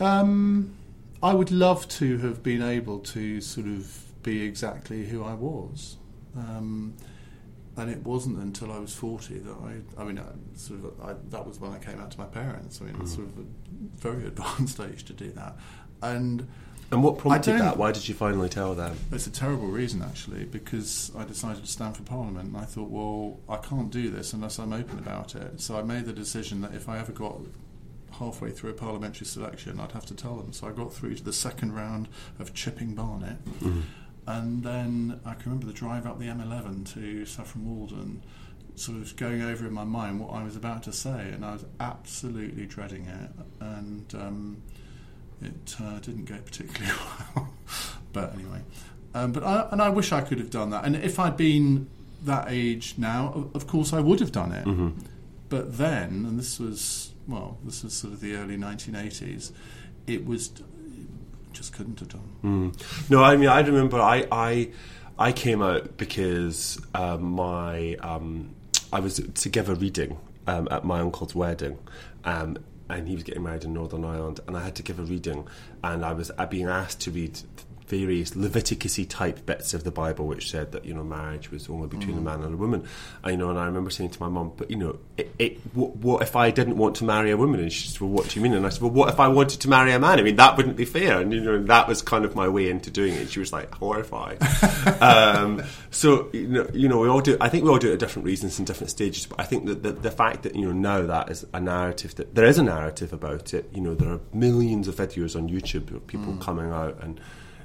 um, 0.00 0.74
I 1.22 1.34
would 1.34 1.50
love 1.50 1.86
to 1.88 2.18
have 2.18 2.42
been 2.42 2.62
able 2.62 3.00
to 3.00 3.40
sort 3.40 3.66
of 3.66 4.02
be 4.22 4.42
exactly 4.42 5.06
who 5.06 5.22
I 5.22 5.34
was. 5.34 5.96
Um, 6.36 6.94
and 7.76 7.90
it 7.90 8.02
wasn't 8.04 8.38
until 8.38 8.72
I 8.72 8.78
was 8.78 8.94
40 8.94 9.38
that 9.40 9.52
I, 9.52 10.00
I 10.00 10.04
mean, 10.04 10.18
I, 10.18 10.24
sort 10.56 10.84
of, 10.84 11.00
I, 11.02 11.14
that 11.30 11.46
was 11.46 11.60
when 11.60 11.72
I 11.72 11.78
came 11.78 12.00
out 12.00 12.10
to 12.12 12.18
my 12.18 12.26
parents. 12.26 12.80
I 12.80 12.86
mean, 12.86 12.96
it's 13.00 13.14
sort 13.14 13.26
of 13.28 13.38
a 13.38 13.44
very 13.98 14.26
advanced 14.26 14.80
age 14.80 15.04
to 15.04 15.12
do 15.12 15.30
that. 15.32 15.56
And 16.02 16.48
And 16.92 17.04
what 17.04 17.18
prompted 17.18 17.58
that? 17.60 17.76
Why 17.76 17.92
did 17.92 18.08
you 18.08 18.14
finally 18.14 18.48
tell 18.48 18.74
them? 18.74 18.96
it's 19.12 19.26
a 19.26 19.30
terrible 19.30 19.68
reason, 19.68 20.02
actually, 20.02 20.44
because 20.44 21.12
I 21.16 21.24
decided 21.24 21.64
to 21.64 21.70
stand 21.70 21.96
for 21.96 22.02
Parliament, 22.02 22.48
and 22.48 22.56
I 22.56 22.64
thought, 22.64 22.90
well, 22.90 23.38
I 23.48 23.58
can't 23.58 23.90
do 23.90 24.10
this 24.10 24.32
unless 24.32 24.58
I'm 24.58 24.72
open 24.72 24.98
about 24.98 25.36
it. 25.36 25.60
So 25.60 25.78
I 25.78 25.82
made 25.82 26.06
the 26.06 26.12
decision 26.12 26.62
that 26.62 26.74
if 26.74 26.88
I 26.88 26.98
ever 26.98 27.12
got 27.12 27.38
halfway 28.18 28.50
through 28.50 28.70
a 28.70 28.74
parliamentary 28.74 29.26
selection, 29.26 29.78
I'd 29.78 29.92
have 29.92 30.06
to 30.06 30.14
tell 30.14 30.36
them. 30.36 30.52
So 30.52 30.66
I 30.66 30.72
got 30.72 30.92
through 30.92 31.14
to 31.14 31.24
the 31.24 31.32
second 31.32 31.74
round 31.74 32.08
of 32.40 32.54
Chipping 32.54 32.94
Barnet, 32.94 33.36
and 34.26 34.62
then 34.64 35.20
I 35.24 35.34
can 35.34 35.52
remember 35.52 35.66
the 35.66 35.72
drive 35.72 36.06
up 36.06 36.18
the 36.18 36.26
M11 36.26 36.92
to 36.94 37.24
Saffron 37.24 37.66
Walden. 37.66 38.22
Sort 38.76 38.98
of 38.98 39.14
going 39.16 39.42
over 39.42 39.66
in 39.66 39.72
my 39.74 39.84
mind 39.84 40.20
what 40.20 40.32
I 40.32 40.42
was 40.42 40.56
about 40.56 40.82
to 40.84 40.92
say, 40.92 41.30
and 41.32 41.44
I 41.44 41.52
was 41.52 41.64
absolutely 41.80 42.66
dreading 42.66 43.06
it. 43.06 43.30
And 43.60 44.14
um, 44.14 44.62
it 45.42 45.76
uh, 45.80 45.98
didn't 46.00 46.26
go 46.26 46.36
particularly 46.38 46.94
well. 47.34 47.48
but 48.12 48.34
anyway, 48.34 48.60
um, 49.14 49.32
but 49.32 49.42
I, 49.42 49.68
and 49.70 49.80
I 49.80 49.88
wish 49.90 50.12
I 50.12 50.20
could 50.20 50.38
have 50.38 50.50
done 50.50 50.70
that. 50.70 50.84
And 50.84 50.96
if 50.96 51.18
I'd 51.18 51.36
been 51.36 51.88
that 52.24 52.46
age 52.48 52.94
now, 52.98 53.50
of, 53.54 53.66
course 53.66 53.92
I 53.92 54.00
would 54.00 54.20
have 54.20 54.32
done 54.32 54.52
it. 54.52 54.64
Mm-hmm. 54.66 54.90
But 55.48 55.78
then, 55.78 56.26
and 56.26 56.38
this 56.38 56.60
was 56.60 57.12
well, 57.26 57.58
this 57.64 57.82
was 57.82 57.94
sort 57.94 58.12
of 58.12 58.20
the 58.20 58.34
early 58.34 58.56
1980s. 58.56 59.52
It 60.06 60.26
was 60.26 60.52
just 61.52 61.72
couldn't 61.72 61.98
have 62.00 62.08
done. 62.08 62.32
Mm. 62.44 63.10
No, 63.10 63.22
I 63.22 63.36
mean, 63.36 63.48
I 63.48 63.60
remember 63.60 64.00
I 64.00 64.26
I, 64.30 64.70
I 65.18 65.32
came 65.32 65.62
out 65.62 65.96
because 65.96 66.80
um, 66.94 67.32
my 67.32 67.96
um, 67.96 68.54
I 68.92 69.00
was 69.00 69.20
to 69.20 69.48
give 69.48 69.68
a 69.68 69.74
reading 69.74 70.18
um, 70.46 70.68
at 70.70 70.84
my 70.84 71.00
uncle's 71.00 71.34
wedding. 71.34 71.78
Um, 72.24 72.58
and 72.90 73.08
he 73.08 73.14
was 73.14 73.22
getting 73.22 73.42
married 73.42 73.64
in 73.64 73.72
Northern 73.72 74.04
Ireland, 74.04 74.40
and 74.46 74.56
I 74.56 74.64
had 74.64 74.74
to 74.76 74.82
give 74.82 74.98
a 74.98 75.02
reading, 75.02 75.46
and 75.82 76.04
I 76.04 76.12
was 76.12 76.30
being 76.50 76.68
asked 76.68 77.00
to 77.02 77.10
read 77.10 77.38
various 77.90 78.30
Leviticusy 78.30 79.06
type 79.08 79.44
bits 79.44 79.74
of 79.74 79.82
the 79.82 79.90
Bible, 79.90 80.26
which 80.26 80.48
said 80.48 80.70
that 80.72 80.84
you 80.84 80.94
know 80.94 81.02
marriage 81.02 81.50
was 81.50 81.68
only 81.68 81.88
between 81.88 82.16
a 82.16 82.20
man 82.20 82.42
and 82.42 82.54
a 82.54 82.56
woman. 82.56 82.84
And, 83.24 83.32
you 83.32 83.36
know, 83.36 83.50
and 83.50 83.58
I 83.58 83.66
remember 83.66 83.90
saying 83.90 84.10
to 84.10 84.20
my 84.22 84.28
mum, 84.28 84.52
"But 84.56 84.70
you 84.70 84.76
know, 84.76 84.98
it, 85.16 85.34
it, 85.38 85.58
what, 85.74 85.96
what 85.96 86.22
if 86.22 86.36
I 86.36 86.50
didn't 86.52 86.76
want 86.76 86.96
to 86.96 87.04
marry 87.04 87.32
a 87.32 87.36
woman?" 87.36 87.60
And 87.60 87.72
she 87.72 87.88
said, 87.88 88.00
"Well, 88.00 88.10
what 88.10 88.28
do 88.28 88.38
you 88.38 88.42
mean?" 88.42 88.54
And 88.54 88.64
I 88.64 88.68
said, 88.68 88.82
"Well, 88.82 88.92
what 88.92 89.08
if 89.08 89.18
I 89.18 89.26
wanted 89.26 89.60
to 89.60 89.68
marry 89.68 89.92
a 89.92 89.98
man? 89.98 90.20
I 90.20 90.22
mean, 90.22 90.36
that 90.36 90.56
wouldn't 90.56 90.76
be 90.76 90.84
fair." 90.84 91.20
And 91.20 91.32
you 91.32 91.40
know, 91.40 91.62
that 91.64 91.88
was 91.88 92.00
kind 92.00 92.24
of 92.24 92.36
my 92.36 92.48
way 92.48 92.70
into 92.70 92.90
doing 92.90 93.14
it. 93.14 93.30
She 93.30 93.40
was 93.40 93.52
like 93.52 93.74
horrified. 93.74 94.38
um, 95.02 95.62
so 95.90 96.30
you 96.32 96.46
know, 96.46 96.70
you 96.72 96.88
know, 96.88 97.00
we 97.00 97.08
all 97.08 97.20
do. 97.20 97.36
I 97.40 97.48
think 97.48 97.64
we 97.64 97.70
all 97.70 97.78
do 97.78 97.90
it 97.90 97.94
at 97.94 97.98
different 97.98 98.24
reasons 98.24 98.58
and 98.58 98.66
different 98.66 98.90
stages. 98.90 99.26
But 99.26 99.40
I 99.40 99.44
think 99.44 99.66
that 99.66 99.82
the, 99.82 99.92
the 99.92 100.10
fact 100.12 100.44
that 100.44 100.54
you 100.54 100.64
know 100.64 100.72
now 100.72 101.02
that 101.02 101.28
is 101.28 101.44
a 101.52 101.60
narrative 101.60 102.14
that 102.14 102.36
there 102.36 102.46
is 102.46 102.58
a 102.58 102.62
narrative 102.62 103.12
about 103.12 103.52
it. 103.52 103.68
You 103.74 103.80
know, 103.80 103.94
there 103.94 104.10
are 104.10 104.20
millions 104.32 104.86
of 104.86 104.94
videos 104.94 105.34
on 105.34 105.48
YouTube 105.48 105.92
of 105.92 106.06
people 106.06 106.36
coming 106.36 106.70
out 106.70 107.02
and 107.02 107.20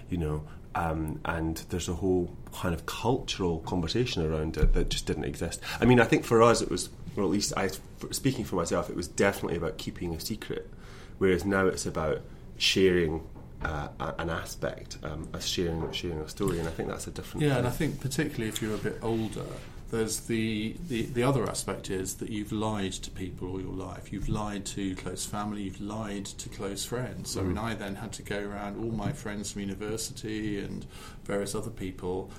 you 0.09 0.17
know, 0.17 0.43
um, 0.75 1.19
and 1.25 1.57
there's 1.69 1.87
a 1.87 1.93
whole 1.93 2.35
kind 2.53 2.73
of 2.73 2.85
cultural 2.85 3.59
conversation 3.59 4.25
around 4.25 4.57
it 4.57 4.73
that 4.73 4.89
just 4.89 5.05
didn't 5.05 5.25
exist. 5.25 5.61
I 5.79 5.85
mean, 5.85 5.99
I 5.99 6.03
think 6.05 6.25
for 6.25 6.43
us 6.43 6.61
it 6.61 6.69
was, 6.69 6.89
or 7.15 7.23
at 7.23 7.29
least 7.29 7.53
I, 7.55 7.69
speaking 8.11 8.45
for 8.45 8.55
myself, 8.55 8.89
it 8.89 8.95
was 8.95 9.07
definitely 9.07 9.57
about 9.57 9.77
keeping 9.77 10.13
a 10.13 10.19
secret, 10.19 10.69
whereas 11.17 11.45
now 11.45 11.67
it's 11.67 11.85
about 11.85 12.21
sharing. 12.57 13.27
Uh, 13.63 13.87
an 14.19 14.29
aspect, 14.29 14.97
um, 15.01 15.27
as 15.33 15.47
sharing 15.47 15.91
sharing 15.91 16.19
a 16.19 16.29
story, 16.29 16.59
and 16.59 16.67
I 16.67 16.71
think 16.71 16.87
that's 16.87 17.07
a 17.07 17.09
different. 17.11 17.41
Yeah, 17.41 17.51
thing. 17.51 17.57
and 17.59 17.67
I 17.67 17.71
think 17.71 17.99
particularly 17.99 18.47
if 18.47 18.61
you're 18.61 18.75
a 18.75 18.77
bit 18.77 18.99
older, 19.01 19.45
there's 19.91 20.21
the, 20.21 20.75
the 20.87 21.03
the 21.03 21.23
other 21.23 21.47
aspect 21.47 21.89
is 21.89 22.15
that 22.15 22.29
you've 22.29 22.51
lied 22.51 22.93
to 22.93 23.11
people 23.11 23.49
all 23.51 23.61
your 23.61 23.73
life. 23.73 24.11
You've 24.11 24.29
lied 24.29 24.65
to 24.67 24.95
close 24.95 25.25
family. 25.25 25.63
You've 25.63 25.81
lied 25.81 26.25
to 26.25 26.49
close 26.49 26.83
friends. 26.85 27.31
So 27.31 27.41
I 27.41 27.43
mean, 27.43 27.57
I 27.57 27.75
then 27.75 27.95
had 27.95 28.11
to 28.13 28.23
go 28.23 28.39
around 28.39 28.77
all 28.77 28.91
my 28.91 29.11
friends 29.11 29.51
from 29.51 29.61
university 29.61 30.59
and 30.59 30.85
various 31.23 31.53
other 31.55 31.69
people, 31.69 32.31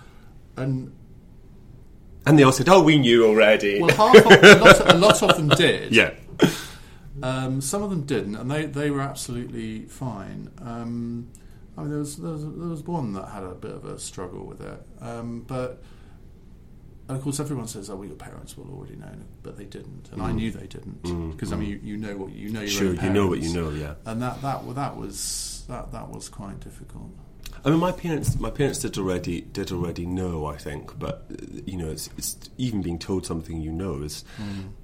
and 0.56 0.92
and 2.26 2.38
they 2.38 2.42
all 2.42 2.52
said, 2.52 2.68
"Oh, 2.68 2.82
we 2.82 2.98
knew 2.98 3.26
already." 3.26 3.80
well, 3.80 3.94
half 3.94 4.16
of, 4.16 4.26
a, 4.26 4.64
lot, 4.64 4.94
a 4.94 4.98
lot 4.98 5.22
of 5.22 5.36
them 5.36 5.48
did. 5.50 5.94
yeah, 5.94 6.10
Um, 7.22 7.60
some 7.60 7.82
of 7.82 7.90
them 7.90 8.02
didn't, 8.02 8.36
and 8.36 8.50
they, 8.50 8.66
they 8.66 8.90
were 8.90 9.00
absolutely 9.00 9.82
fine. 9.86 10.50
Um, 10.60 11.28
I 11.78 11.82
mean, 11.82 11.90
there 11.90 12.00
was, 12.00 12.16
there 12.16 12.32
was 12.32 12.42
there 12.42 12.68
was 12.68 12.82
one 12.82 13.12
that 13.14 13.28
had 13.28 13.44
a 13.44 13.54
bit 13.54 13.70
of 13.70 13.84
a 13.84 13.98
struggle 13.98 14.44
with 14.44 14.60
it, 14.60 14.82
um, 15.00 15.44
but 15.46 15.82
and 17.08 17.16
of 17.16 17.22
course 17.22 17.40
everyone 17.40 17.68
says, 17.68 17.90
"Oh, 17.90 17.96
well, 17.96 18.06
your 18.06 18.16
parents 18.16 18.56
will 18.56 18.70
already 18.70 18.96
know," 18.96 19.14
but 19.42 19.56
they 19.56 19.64
didn't, 19.64 20.08
and 20.12 20.22
I 20.22 20.32
knew 20.32 20.50
they 20.50 20.66
didn't 20.66 21.02
because 21.32 21.52
I 21.52 21.56
mean, 21.56 21.70
you, 21.70 21.80
you 21.82 21.96
know 21.96 22.16
what 22.16 22.32
you 22.32 22.50
know 22.50 22.60
your 22.60 22.70
sure, 22.70 22.94
you 22.94 23.10
know 23.10 23.26
what 23.26 23.40
you 23.40 23.52
know. 23.52 23.70
Yeah. 23.70 23.94
and 24.04 24.20
that 24.22 24.42
that 24.42 24.64
well, 24.64 24.74
that 24.74 24.96
was 24.96 25.64
that 25.68 25.92
that 25.92 26.08
was 26.08 26.28
quite 26.28 26.60
difficult. 26.60 27.10
I 27.64 27.70
mean, 27.70 27.80
my 27.80 27.90
parents, 27.90 28.38
my 28.38 28.50
parents 28.50 28.78
did 28.78 28.96
already 28.96 29.40
did 29.40 29.72
already 29.72 30.06
know, 30.06 30.46
I 30.46 30.56
think, 30.56 30.96
but 30.98 31.24
you 31.64 31.76
know, 31.76 31.90
it's, 31.90 32.08
it's 32.16 32.36
even 32.58 32.82
being 32.82 32.98
told 32.98 33.26
something 33.26 33.60
you 33.60 33.72
know 33.72 34.02
is, 34.02 34.24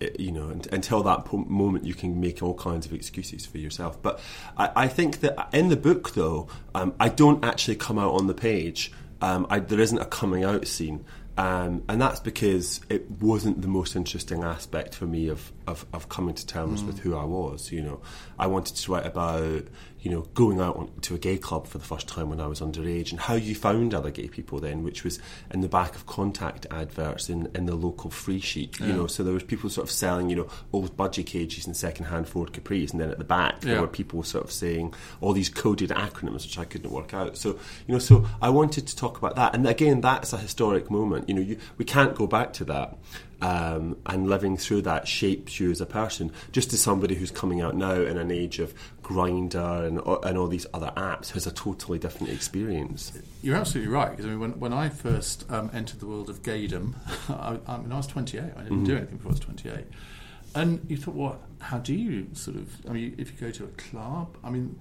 it, 0.01 0.19
you 0.19 0.33
know, 0.33 0.49
and, 0.49 0.67
until 0.73 1.03
that 1.05 1.25
po- 1.27 1.45
moment 1.49 1.85
you 1.85 1.95
can 1.95 2.21
make 2.21 2.43
all 2.43 2.55
kinds 2.55 2.87
of 2.87 2.93
excuses 2.93 3.47
for 3.47 3.59
yourself. 3.59 4.03
But 4.03 4.21
I, 4.57 4.71
I 4.75 4.89
think 4.89 5.21
that 5.21 5.49
in 5.53 5.69
the 5.69 5.77
book, 5.77 6.15
though, 6.15 6.49
um, 6.75 6.95
I 6.99 7.09
don't 7.09 7.45
actually 7.45 7.77
come 7.77 7.99
out 7.99 8.15
on 8.15 8.27
the 8.27 8.35
page. 8.35 8.91
Um, 9.21 9.47
I, 9.49 9.61
there 9.61 9.81
isn't 9.81 9.99
a 9.99 10.07
coming 10.07 10.43
out 10.43 10.67
scene. 10.67 11.05
Um, 11.37 11.83
and 11.89 12.01
that's 12.01 12.21
because 12.21 12.81
it 12.89 13.11
wasn't 13.11 13.63
the 13.63 13.69
most 13.69 13.97
interesting 13.97 14.45
aspect 14.45 14.95
for 14.95 15.07
me 15.07 15.29
of, 15.29 15.53
of, 15.67 15.87
of 15.93 16.09
coming 16.09 16.35
to 16.35 16.47
terms 16.47 16.83
with 16.83 16.97
mm. 16.97 17.01
who 17.01 17.17
I 17.17 17.25
was. 17.25 17.73
You 17.73 17.83
know, 17.83 18.01
I 18.39 18.47
wanted 18.47 18.77
to 18.77 18.93
write 18.93 19.07
about 19.07 19.65
you 20.01 20.11
know 20.11 20.23
going 20.35 20.61
out 20.61 20.77
on, 20.77 20.91
to 21.03 21.15
a 21.15 21.19
gay 21.19 21.39
club 21.39 21.67
for 21.67 21.79
the 21.79 21.85
first 21.85 22.09
time 22.09 22.29
when 22.29 22.41
I 22.41 22.47
was 22.47 22.61
underage 22.61 23.11
and 23.13 23.21
how 23.21 23.35
you 23.35 23.55
found 23.55 23.95
other 23.95 24.11
gay 24.11 24.29
people 24.29 24.61
then, 24.61 24.83
which 24.83 25.05
was 25.05 25.21
in 25.51 25.61
the 25.61 25.69
back 25.69 25.95
of 25.95 26.07
contact 26.07 26.67
adverts 26.71 27.29
in, 27.29 27.49
in 27.55 27.67
the 27.67 27.75
local 27.75 28.11
free 28.11 28.41
sheet. 28.41 28.79
You 28.81 28.93
know, 28.93 29.07
so 29.07 29.23
there 29.23 29.35
was 29.35 29.45
people 29.45 29.71
sort 29.71 29.87
of 29.87 29.91
selling 29.91 30.29
you 30.29 30.37
know 30.37 30.49
old 30.73 30.97
budgie 30.97 31.25
cages 31.25 31.67
and 31.67 31.77
second 31.77 32.07
hand 32.07 32.29
Ford 32.29 32.53
Capris, 32.53 32.93
and 32.93 33.01
then 33.01 33.11
at 33.11 33.19
the 33.19 33.25
back 33.25 33.61
there 33.61 33.81
were 33.81 33.89
people 33.89 34.23
sort 34.23 34.45
of 34.45 34.53
saying 34.53 34.95
all 35.21 35.33
these 35.33 35.49
coded 35.49 35.91
acronyms 35.91 36.43
which 36.43 36.59
I 36.59 36.65
couldn't 36.65 36.91
work 36.91 37.15
out. 37.15 37.37
So 37.37 37.51
you 37.87 37.95
know, 37.95 37.99
so 37.99 38.27
I 38.41 38.49
wanted 38.51 38.87
to 38.89 38.97
talk 38.97 39.19
about 39.19 39.37
that, 39.37 39.55
and 39.55 39.67
again, 39.67 40.01
that's 40.01 40.33
a 40.33 40.39
historic 40.39 40.91
moment. 40.91 41.29
You 41.29 41.35
know, 41.35 41.41
you, 41.43 41.59
we 41.79 41.85
can't 41.85 42.15
go 42.15 42.27
back 42.27 42.53
to 42.55 42.65
that. 42.65 42.97
Um, 43.43 43.97
and 44.07 44.29
living 44.29 44.57
through 44.57 44.83
that 44.83 45.09
shapes 45.09 45.59
you 45.59 45.73
as 45.73 45.81
a 45.81 45.87
person, 45.87 46.31
just 46.53 46.73
as 46.73 46.81
somebody 46.81 47.17
who's 47.17 47.33
coming 47.33 47.61
out 47.61 47.75
now 47.75 47.95
in 47.95 48.17
an 48.17 48.31
age 48.31 48.61
of 48.61 48.73
Grindr 49.03 49.85
and, 49.85 49.99
and 50.25 50.39
all 50.39 50.47
these 50.47 50.67
other 50.73 50.93
apps 50.97 51.33
has 51.33 51.45
a 51.45 51.51
totally 51.51 51.99
different 51.99 52.33
experience. 52.33 53.13
You're 53.43 53.57
absolutely 53.57 53.93
right 53.93 54.11
because 54.11 54.27
I 54.27 54.29
mean, 54.29 54.39
when, 54.39 54.61
when 54.61 54.73
I 54.73 54.89
first 54.91 55.45
um, 55.51 55.71
entered 55.75 55.99
the 55.99 56.07
world 56.07 56.31
of 56.31 56.43
gaydom, 56.43 56.95
I, 57.29 57.59
I 57.67 57.79
mean, 57.79 57.91
I 57.91 57.97
was 57.97 58.07
28. 58.07 58.43
I 58.57 58.63
didn't 58.63 58.85
do 58.85 58.97
anything 58.97 59.17
before 59.17 59.31
I 59.31 59.33
was 59.33 59.41
28, 59.41 59.87
and 60.55 60.87
you 60.89 60.97
thought, 60.97 61.15
what? 61.15 61.41
How 61.59 61.79
do 61.79 61.95
you 61.95 62.29
sort 62.35 62.57
of? 62.57 62.71
I 62.89 62.93
mean, 62.93 63.15
if 63.19 63.33
you 63.33 63.39
go 63.39 63.51
to 63.51 63.65
a 63.65 63.69
club, 63.69 64.37
I 64.45 64.51
mean, 64.51 64.79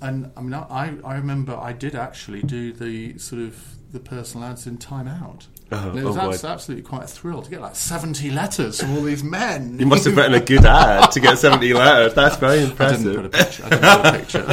and 0.00 0.30
I 0.36 0.40
mean, 0.40 0.54
I 0.54 0.94
I 1.04 1.14
remember 1.14 1.56
I 1.56 1.72
did 1.72 1.94
actually 1.94 2.42
do 2.42 2.72
the 2.72 3.18
sort 3.18 3.42
of 3.42 3.76
the 3.92 4.00
personal 4.00 4.48
ads 4.48 4.66
in 4.66 4.78
Time 4.78 5.08
Out. 5.08 5.46
Oh, 5.70 5.90
And 5.90 5.98
it 5.98 6.04
was 6.04 6.16
oh, 6.16 6.30
abs- 6.30 6.44
absolutely 6.44 6.82
quite 6.88 7.04
a 7.04 7.08
thrill 7.08 7.42
to 7.42 7.50
get 7.50 7.60
like 7.60 7.76
70 7.76 8.30
letters 8.30 8.80
from 8.80 8.96
all 8.96 9.02
these 9.02 9.22
men. 9.22 9.78
You 9.78 9.84
must 9.86 10.04
have 10.06 10.16
written 10.16 10.32
a 10.34 10.40
good 10.40 10.64
ad 10.64 11.10
to 11.12 11.20
get 11.20 11.36
70 11.38 11.74
letters. 11.74 12.14
That's 12.14 12.36
very 12.36 12.60
I 12.60 12.64
didn't 12.64 12.76
put 12.76 12.88
a 12.88 12.94
impressive. 13.24 13.32
picture. 13.32 13.64
I 13.64 13.68
didn't 13.68 14.02
put 14.02 14.06
a 14.06 14.12
picture. 14.18 14.44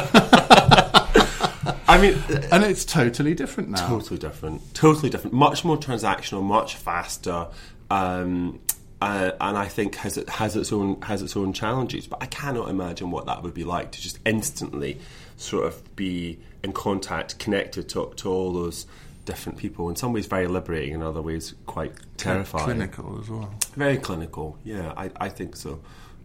I 1.87 2.01
mean, 2.01 2.21
and 2.51 2.63
it's 2.63 2.83
totally 2.83 3.33
different 3.33 3.69
now. 3.69 3.87
totally 3.87 4.19
different. 4.19 4.73
Totally 4.73 5.09
different. 5.09 5.33
Much 5.33 5.63
more 5.63 5.77
transactional, 5.77 6.43
much 6.43 6.75
faster. 6.75 7.47
Um, 7.89 8.59
uh, 9.01 9.31
and 9.39 9.57
I 9.57 9.67
think 9.67 9.95
has 9.95 10.17
it 10.17 10.27
has 10.27 10.55
its 10.55 10.73
own 10.73 10.99
has 11.03 11.21
its 11.21 11.37
own 11.37 11.53
challenges. 11.53 12.07
But 12.07 12.21
I 12.23 12.25
cannot 12.25 12.69
imagine 12.69 13.11
what 13.11 13.27
that 13.27 13.43
would 13.43 13.53
be 13.53 13.63
like 13.63 13.91
to 13.91 14.01
just 14.01 14.19
instantly 14.25 14.99
sort 15.37 15.65
of 15.65 15.95
be 15.95 16.39
in 16.63 16.73
contact, 16.73 17.37
connected 17.39 17.87
to, 17.89 18.11
to 18.15 18.29
all 18.29 18.51
those 18.51 18.87
different 19.25 19.57
people. 19.57 19.89
In 19.89 19.95
some 19.95 20.13
ways, 20.13 20.27
very 20.27 20.47
liberating. 20.47 20.93
In 20.93 21.01
other 21.01 21.21
ways, 21.21 21.55
quite 21.65 21.93
terrifying. 22.17 22.65
Clinical 22.65 23.19
as 23.21 23.29
well. 23.29 23.53
Very 23.75 23.97
clinical. 23.97 24.57
Yeah, 24.63 24.93
I, 24.95 25.11
I 25.17 25.29
think 25.29 25.55
so. 25.55 25.81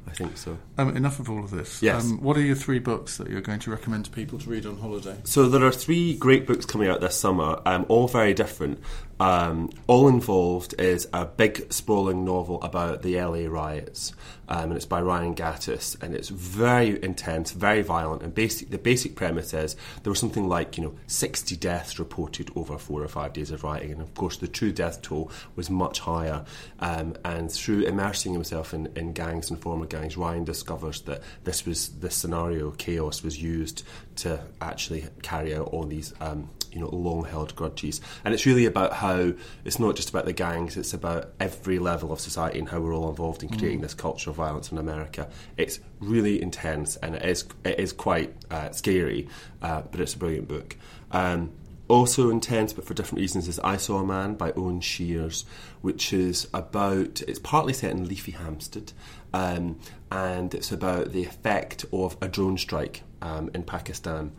I 0.07 0.13
think 0.13 0.37
so. 0.37 0.59
Um, 0.79 0.97
enough 0.97 1.21
of 1.21 1.31
all 1.31 1.45
of 1.45 1.51
this. 1.51 1.83
Yes. 1.83 2.05
Um, 2.05 2.21
what 2.21 2.37
are 2.37 2.43
your 2.43 2.57
three 2.57 2.79
books 2.79 3.19
that 3.19 3.29
you're 3.29 3.43
going 3.43 3.61
to 3.61 3.71
recommend 3.71 4.07
to 4.07 4.11
people 4.11 4.39
to 4.39 4.51
read 4.51 4.67
on 4.67 4.79
holiday? 4.79 5.17
So 5.25 5.49
there 5.49 5.65
are 5.65 5.71
three 5.71 6.17
great 6.17 6.47
books 6.47 6.65
coming 6.65 6.89
out 6.89 7.01
this 7.01 7.19
summer, 7.19 7.61
um, 7.67 7.87
all 7.89 8.09
very 8.09 8.35
different. 8.35 8.81
Um, 9.21 9.71
all 9.87 10.09
involved 10.09 10.75
is 10.81 11.07
a 11.13 11.27
big 11.27 11.73
sprawling 11.73 12.25
novel 12.25 12.61
about 12.63 13.03
the 13.03 13.21
LA 13.21 13.47
riots, 13.47 14.15
um, 14.51 14.65
and 14.65 14.73
it's 14.75 14.85
by 14.85 15.01
Ryan 15.01 15.35
Gattis, 15.35 15.97
and 16.03 16.15
it's 16.15 16.29
very 16.29 17.03
intense, 17.03 17.53
very 17.53 17.83
violent. 17.83 18.23
And 18.23 18.35
basic, 18.35 18.71
the 18.71 18.79
basic 18.79 19.15
premise 19.15 19.55
is 19.55 19.77
there 20.03 20.11
was 20.11 20.19
something 20.19 20.49
like 20.49 20.77
you 20.77 20.83
know 20.85 20.95
sixty 21.07 21.57
deaths 21.57 21.99
reported 22.01 22.51
over 22.57 22.77
four 22.77 23.03
or 23.03 23.09
five 23.09 23.33
days 23.33 23.53
of 23.53 23.63
rioting, 23.63 23.93
and 23.93 24.03
of 24.03 24.13
course 24.15 24.37
the 24.37 24.49
true 24.49 24.73
death 24.73 25.03
toll 25.03 25.31
was 25.55 25.71
much 25.71 26.01
higher. 26.01 26.45
Um, 26.81 27.15
and 27.25 27.51
through 27.51 27.83
immersing 27.83 28.33
himself 28.33 28.75
in, 28.75 28.89
in 28.97 29.13
gangs 29.13 29.51
and 29.51 29.61
former 29.61 29.87
gangs, 29.87 30.17
Ryan 30.17 30.45
discovers 30.45 31.03
that 31.03 31.23
this 31.45 31.65
was 31.65 31.89
this 32.01 32.17
scenario, 32.17 32.73
chaos, 32.73 33.23
was 33.23 33.41
used 33.41 33.85
to 34.17 34.41
actually 34.61 35.07
carry 35.23 35.55
out 35.55 35.69
all 35.69 35.85
these 35.85 36.13
um, 36.21 36.51
you 36.73 36.81
know 36.81 36.89
long 36.89 37.25
held 37.25 37.55
grudges, 37.55 38.01
and 38.25 38.35
it's 38.35 38.47
really 38.47 38.67
about 38.67 38.95
how 38.95 39.33
it's 39.65 39.79
not 39.79 39.97
just 39.97 40.11
about 40.11 40.25
the 40.25 40.33
gangs; 40.33 40.77
it's 40.77 40.95
about 40.95 41.33
every 41.39 41.79
level 41.79 42.13
of 42.13 42.21
society 42.21 42.59
and 42.59 42.69
how 42.69 42.81
we're 42.81 42.95
all 42.95 43.09
involved 43.09 43.43
in 43.43 43.49
creating 43.49 43.81
this 43.81 43.95
culture 43.95 44.31
of 44.31 44.37
violence 44.37 44.71
in 44.71 44.79
America. 44.79 45.29
It's 45.57 45.81
really 46.01 46.41
intense 46.41 46.97
and 46.97 47.15
it 47.15 47.25
is 47.25 47.45
it 47.65 47.79
is 47.79 47.93
quite 47.93 48.35
uh, 48.51 48.71
scary, 48.71 49.29
uh, 49.63 49.83
but 49.91 50.01
it's 50.01 50.15
a 50.15 50.19
brilliant 50.19 50.49
book. 50.49 50.77
Um, 51.11 51.53
also 51.91 52.31
intense, 52.31 52.73
but 52.73 52.85
for 52.85 52.95
different 52.95 53.21
reasons, 53.21 53.49
is 53.49 53.59
I 53.61 53.77
Saw 53.77 53.99
a 53.99 54.07
Man 54.07 54.35
by 54.35 54.53
Owen 54.53 54.81
Sheers, 54.81 55.45
which 55.81 56.13
is 56.13 56.47
about, 56.55 57.21
it's 57.23 57.41
partly 57.41 57.73
set 57.73 57.91
in 57.91 58.07
Leafy 58.07 58.33
Hampstead, 58.33 58.93
um, 59.35 59.79
and 60.11 60.55
it's 60.55 60.71
about 60.71 61.13
the 61.13 61.25
effect 61.25 61.85
of 61.93 62.17
a 62.23 62.29
drone 62.29 62.59
strike 62.59 63.03
um, 63.21 63.51
in 63.55 63.65
Pakistan 63.65 64.33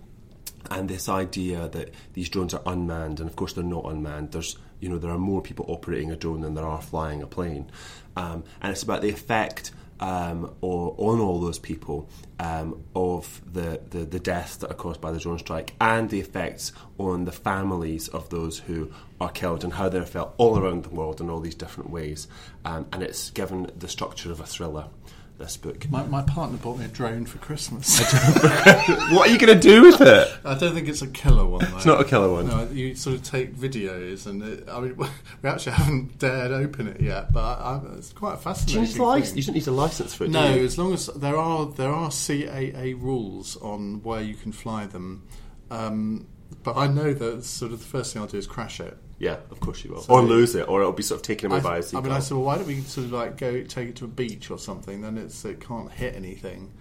and 0.70 0.90
this 0.90 1.10
idea 1.10 1.68
that 1.70 1.94
these 2.14 2.30
drones 2.30 2.54
are 2.54 2.62
unmanned, 2.66 3.20
and 3.20 3.30
of 3.30 3.36
course 3.36 3.54
they're 3.54 3.64
not 3.64 3.86
unmanned. 3.86 4.32
There's, 4.32 4.58
you 4.80 4.90
know, 4.90 4.98
there 4.98 5.12
are 5.12 5.18
more 5.18 5.42
people 5.42 5.66
operating 5.68 6.12
a 6.12 6.16
drone 6.16 6.42
than 6.42 6.54
there 6.54 6.66
are 6.66 6.82
flying 6.82 7.22
a 7.22 7.28
plane, 7.28 7.72
um, 8.16 8.44
and 8.62 8.72
it's 8.72 8.84
about 8.84 9.02
the 9.02 9.10
effect 9.10 9.72
um, 10.00 10.54
or, 10.62 10.96
on 10.98 11.20
all 11.20 11.40
those 11.40 11.60
people 11.60 12.10
um, 12.40 12.84
of 12.96 13.42
the, 13.52 13.80
the 13.90 14.00
the 14.00 14.20
deaths 14.20 14.58
that 14.58 14.72
are 14.72 14.76
caused 14.76 15.00
by 15.00 15.12
the 15.12 15.20
drone 15.20 15.40
strike, 15.40 15.74
and 15.80 16.10
the 16.10 16.20
effects 16.20 16.74
on 16.98 17.26
the 17.26 17.32
families 17.32 18.08
of 18.10 18.30
those 18.30 18.60
who 18.60 18.92
are 19.20 19.30
killed, 19.30 19.64
and 19.64 19.74
how 19.74 19.90
they're 19.90 20.06
felt 20.06 20.34
all 20.38 20.58
around 20.58 20.84
the 20.84 20.90
world 20.90 21.22
in 21.22 21.30
all 21.30 21.40
these 21.40 21.56
different 21.56 21.90
ways. 21.90 22.28
Um, 22.66 22.88
and 22.92 23.04
it's 23.04 23.30
given 23.32 23.72
the 23.78 23.88
structure 23.88 24.32
of 24.32 24.40
a 24.40 24.46
thriller. 24.46 24.88
This 25.42 25.58
book. 25.58 25.90
My, 25.90 26.04
my 26.06 26.22
partner 26.22 26.58
bought 26.60 26.78
me 26.78 26.86
a 26.86 26.88
drone 26.88 27.26
for 27.26 27.40
Christmas. 27.40 28.00
what 29.12 29.28
are 29.28 29.32
you 29.32 29.40
going 29.40 29.54
to 29.54 29.60
do 29.60 29.82
with 29.82 30.00
it? 30.00 30.32
I 30.46 30.54
don't 30.54 30.76
think 30.76 30.88
it's 30.88 31.02
a 31.02 31.08
killer 31.08 31.46
one. 31.46 31.66
Though. 31.66 31.78
It's 31.78 31.86
not 31.86 32.00
a 32.00 32.04
killer 32.04 32.32
one. 32.32 32.48
No, 32.48 32.70
you 32.72 32.94
sort 32.94 33.16
of 33.16 33.24
take 33.24 33.56
videos, 33.56 34.28
and 34.28 34.44
it, 34.44 34.70
I 34.70 34.80
mean, 34.80 34.96
we 35.42 35.50
actually 35.50 35.72
haven't 35.72 36.20
dared 36.20 36.52
open 36.52 36.88
it 36.88 37.02
yet, 37.02 37.34
but 37.34 37.40
I, 37.40 37.82
I, 37.84 37.98
it's 37.98 38.14
quite 38.14 38.34
a 38.34 38.36
Do 38.36 38.40
you, 38.40 38.44
fascinating. 38.44 39.02
license? 39.02 39.38
you 39.38 39.44
don't 39.44 39.56
need 39.56 39.68
a 39.68 39.72
license 39.72 40.14
for 40.14 40.26
it. 40.26 40.30
No, 40.30 40.54
do 40.54 40.60
you? 40.60 40.66
as 40.66 40.78
long 40.78 40.94
as 40.94 41.08
there 41.08 41.36
are 41.36 41.66
there 41.66 41.90
are 41.90 42.10
CAA 42.10 43.02
rules 43.02 43.58
on 43.58 44.04
where 44.04 44.22
you 44.22 44.36
can 44.36 44.52
fly 44.52 44.86
them, 44.86 45.28
um, 45.72 46.28
but 46.62 46.78
I 46.78 46.86
know 46.86 47.14
that 47.14 47.44
sort 47.46 47.72
of 47.72 47.80
the 47.80 47.86
first 47.86 48.14
thing 48.14 48.22
I'll 48.22 48.28
do 48.28 48.38
is 48.38 48.46
crash 48.46 48.80
it. 48.80 48.96
Yeah, 49.22 49.38
of 49.52 49.60
course 49.60 49.84
you 49.84 49.92
will. 49.94 50.02
So- 50.02 50.14
or 50.14 50.22
lose 50.24 50.56
it, 50.56 50.68
or 50.68 50.82
it'll 50.82 50.94
be 50.94 51.04
sort 51.04 51.20
of 51.20 51.24
taken 51.24 51.52
away 51.52 51.60
I, 51.60 51.64
by 51.64 51.76
a 51.76 51.78
I 51.78 51.82
seagull. 51.82 52.02
mean, 52.04 52.12
I 52.14 52.20
said, 52.20 52.36
well, 52.38 52.46
why 52.48 52.58
don't 52.58 52.66
we 52.68 52.82
sort 52.82 53.06
of 53.06 53.12
like 53.14 53.38
go 53.38 53.62
take 53.64 53.90
it 53.90 53.96
to 53.98 54.06
a 54.06 54.08
beach 54.08 54.50
or 54.50 54.58
something? 54.58 55.02
Then 55.02 55.18
it's 55.18 55.46
it 55.46 55.60
can't 55.62 55.92
hit 55.92 56.16
anything. 56.16 56.72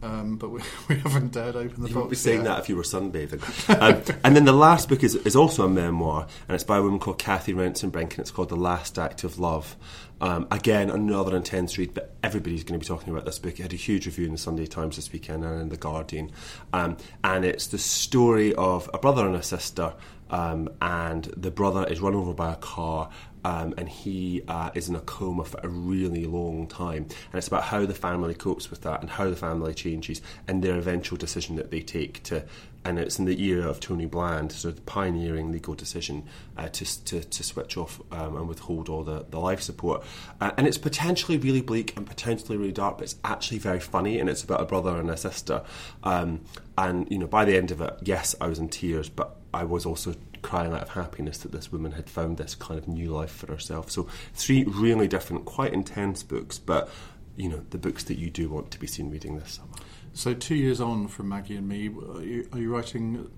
Um, 0.00 0.36
but 0.36 0.50
we, 0.50 0.60
we 0.88 0.94
haven't 1.00 1.32
dared 1.32 1.56
open 1.56 1.82
the 1.82 1.88
you 1.88 1.94
box. 1.94 1.94
wouldn't 1.94 2.10
be 2.10 2.14
saying 2.16 2.38
yet. 2.38 2.44
that 2.44 2.60
if 2.60 2.68
you 2.68 2.76
were 2.76 2.84
sunbathing. 2.84 3.42
um, 3.80 4.16
and 4.24 4.36
then 4.36 4.44
the 4.44 4.52
last 4.52 4.88
book 4.88 5.02
is, 5.02 5.16
is 5.16 5.34
also 5.34 5.64
a 5.64 5.68
memoir, 5.68 6.28
and 6.46 6.54
it's 6.54 6.62
by 6.62 6.76
a 6.76 6.82
woman 6.82 7.00
called 7.00 7.18
Cathy 7.18 7.52
Rentzenbrink, 7.52 8.10
and 8.12 8.20
it's 8.20 8.30
called 8.30 8.48
The 8.48 8.56
Last 8.56 8.96
Act 8.96 9.24
of 9.24 9.40
Love. 9.40 9.74
Um, 10.20 10.46
again, 10.52 10.88
another 10.90 11.36
intense 11.36 11.78
read, 11.78 11.94
but 11.94 12.14
everybody's 12.22 12.62
going 12.64 12.78
to 12.78 12.84
be 12.84 12.88
talking 12.88 13.12
about 13.12 13.24
this 13.24 13.40
book. 13.40 13.58
It 13.58 13.62
had 13.62 13.72
a 13.72 13.76
huge 13.76 14.06
review 14.06 14.26
in 14.26 14.32
the 14.32 14.38
Sunday 14.38 14.66
Times 14.66 14.96
this 14.96 15.12
weekend 15.12 15.44
and 15.44 15.60
in 15.62 15.68
The 15.68 15.76
Guardian. 15.76 16.30
Um, 16.72 16.96
and 17.24 17.44
it's 17.44 17.66
the 17.68 17.78
story 17.78 18.54
of 18.54 18.88
a 18.94 18.98
brother 18.98 19.26
and 19.26 19.34
a 19.36 19.42
sister, 19.42 19.94
um, 20.30 20.68
and 20.80 21.24
the 21.36 21.50
brother 21.50 21.86
is 21.86 22.00
run 22.00 22.14
over 22.14 22.32
by 22.32 22.52
a 22.52 22.56
car. 22.56 23.10
Um, 23.44 23.72
and 23.78 23.88
he 23.88 24.42
uh, 24.48 24.70
is 24.74 24.88
in 24.88 24.96
a 24.96 25.00
coma 25.00 25.44
for 25.44 25.60
a 25.62 25.68
really 25.68 26.26
long 26.26 26.66
time. 26.66 27.04
And 27.04 27.34
it's 27.34 27.46
about 27.46 27.62
how 27.62 27.86
the 27.86 27.94
family 27.94 28.34
copes 28.34 28.68
with 28.68 28.82
that 28.82 29.00
and 29.00 29.08
how 29.08 29.30
the 29.30 29.36
family 29.36 29.72
changes 29.74 30.20
and 30.48 30.62
their 30.62 30.76
eventual 30.76 31.16
decision 31.16 31.54
that 31.56 31.70
they 31.70 31.80
take 31.80 32.22
to. 32.24 32.44
And 32.84 32.98
it's 32.98 33.18
in 33.18 33.26
the 33.26 33.40
era 33.40 33.68
of 33.68 33.78
Tony 33.78 34.06
Bland, 34.06 34.50
so 34.50 34.72
the 34.72 34.80
pioneering 34.82 35.52
legal 35.52 35.74
decision 35.74 36.24
uh, 36.56 36.68
to, 36.68 37.04
to, 37.04 37.22
to 37.22 37.42
switch 37.42 37.76
off 37.76 38.00
um, 38.10 38.36
and 38.36 38.48
withhold 38.48 38.88
all 38.88 39.04
the, 39.04 39.24
the 39.30 39.38
life 39.38 39.62
support. 39.62 40.04
Uh, 40.40 40.50
and 40.56 40.66
it's 40.66 40.78
potentially 40.78 41.38
really 41.38 41.62
bleak 41.62 41.96
and 41.96 42.06
potentially 42.06 42.58
really 42.58 42.72
dark, 42.72 42.98
but 42.98 43.04
it's 43.04 43.16
actually 43.24 43.58
very 43.58 43.80
funny. 43.80 44.18
And 44.18 44.28
it's 44.28 44.42
about 44.42 44.60
a 44.60 44.64
brother 44.64 44.98
and 44.98 45.08
a 45.10 45.16
sister. 45.16 45.62
Um, 46.02 46.40
and, 46.76 47.10
you 47.10 47.18
know, 47.18 47.28
by 47.28 47.44
the 47.44 47.56
end 47.56 47.70
of 47.70 47.80
it, 47.80 47.94
yes, 48.02 48.34
I 48.40 48.48
was 48.48 48.58
in 48.58 48.68
tears, 48.68 49.08
but 49.08 49.37
I 49.58 49.64
was 49.64 49.84
also 49.84 50.14
crying 50.42 50.72
out 50.72 50.82
of 50.82 50.90
happiness 50.90 51.38
that 51.38 51.50
this 51.50 51.72
woman 51.72 51.90
had 51.92 52.08
found 52.08 52.36
this 52.36 52.54
kind 52.54 52.78
of 52.78 52.86
new 52.86 53.10
life 53.10 53.32
for 53.32 53.48
herself. 53.48 53.90
So 53.90 54.06
three 54.34 54.62
really 54.62 55.08
different, 55.08 55.46
quite 55.46 55.72
intense 55.72 56.22
books, 56.22 56.58
but 56.60 56.88
you 57.36 57.48
know 57.48 57.64
the 57.70 57.78
books 57.78 58.04
that 58.04 58.18
you 58.18 58.30
do 58.30 58.48
want 58.48 58.70
to 58.70 58.78
be 58.78 58.86
seen 58.86 59.10
reading 59.10 59.36
this 59.36 59.54
summer. 59.54 59.72
So 60.12 60.32
two 60.34 60.54
years 60.54 60.80
on 60.80 61.08
from 61.08 61.28
Maggie 61.28 61.56
and 61.56 61.68
Me, 61.68 61.88
are 61.88 62.22
you, 62.22 62.48
are 62.52 62.58
you 62.60 62.72
writing 62.72 63.28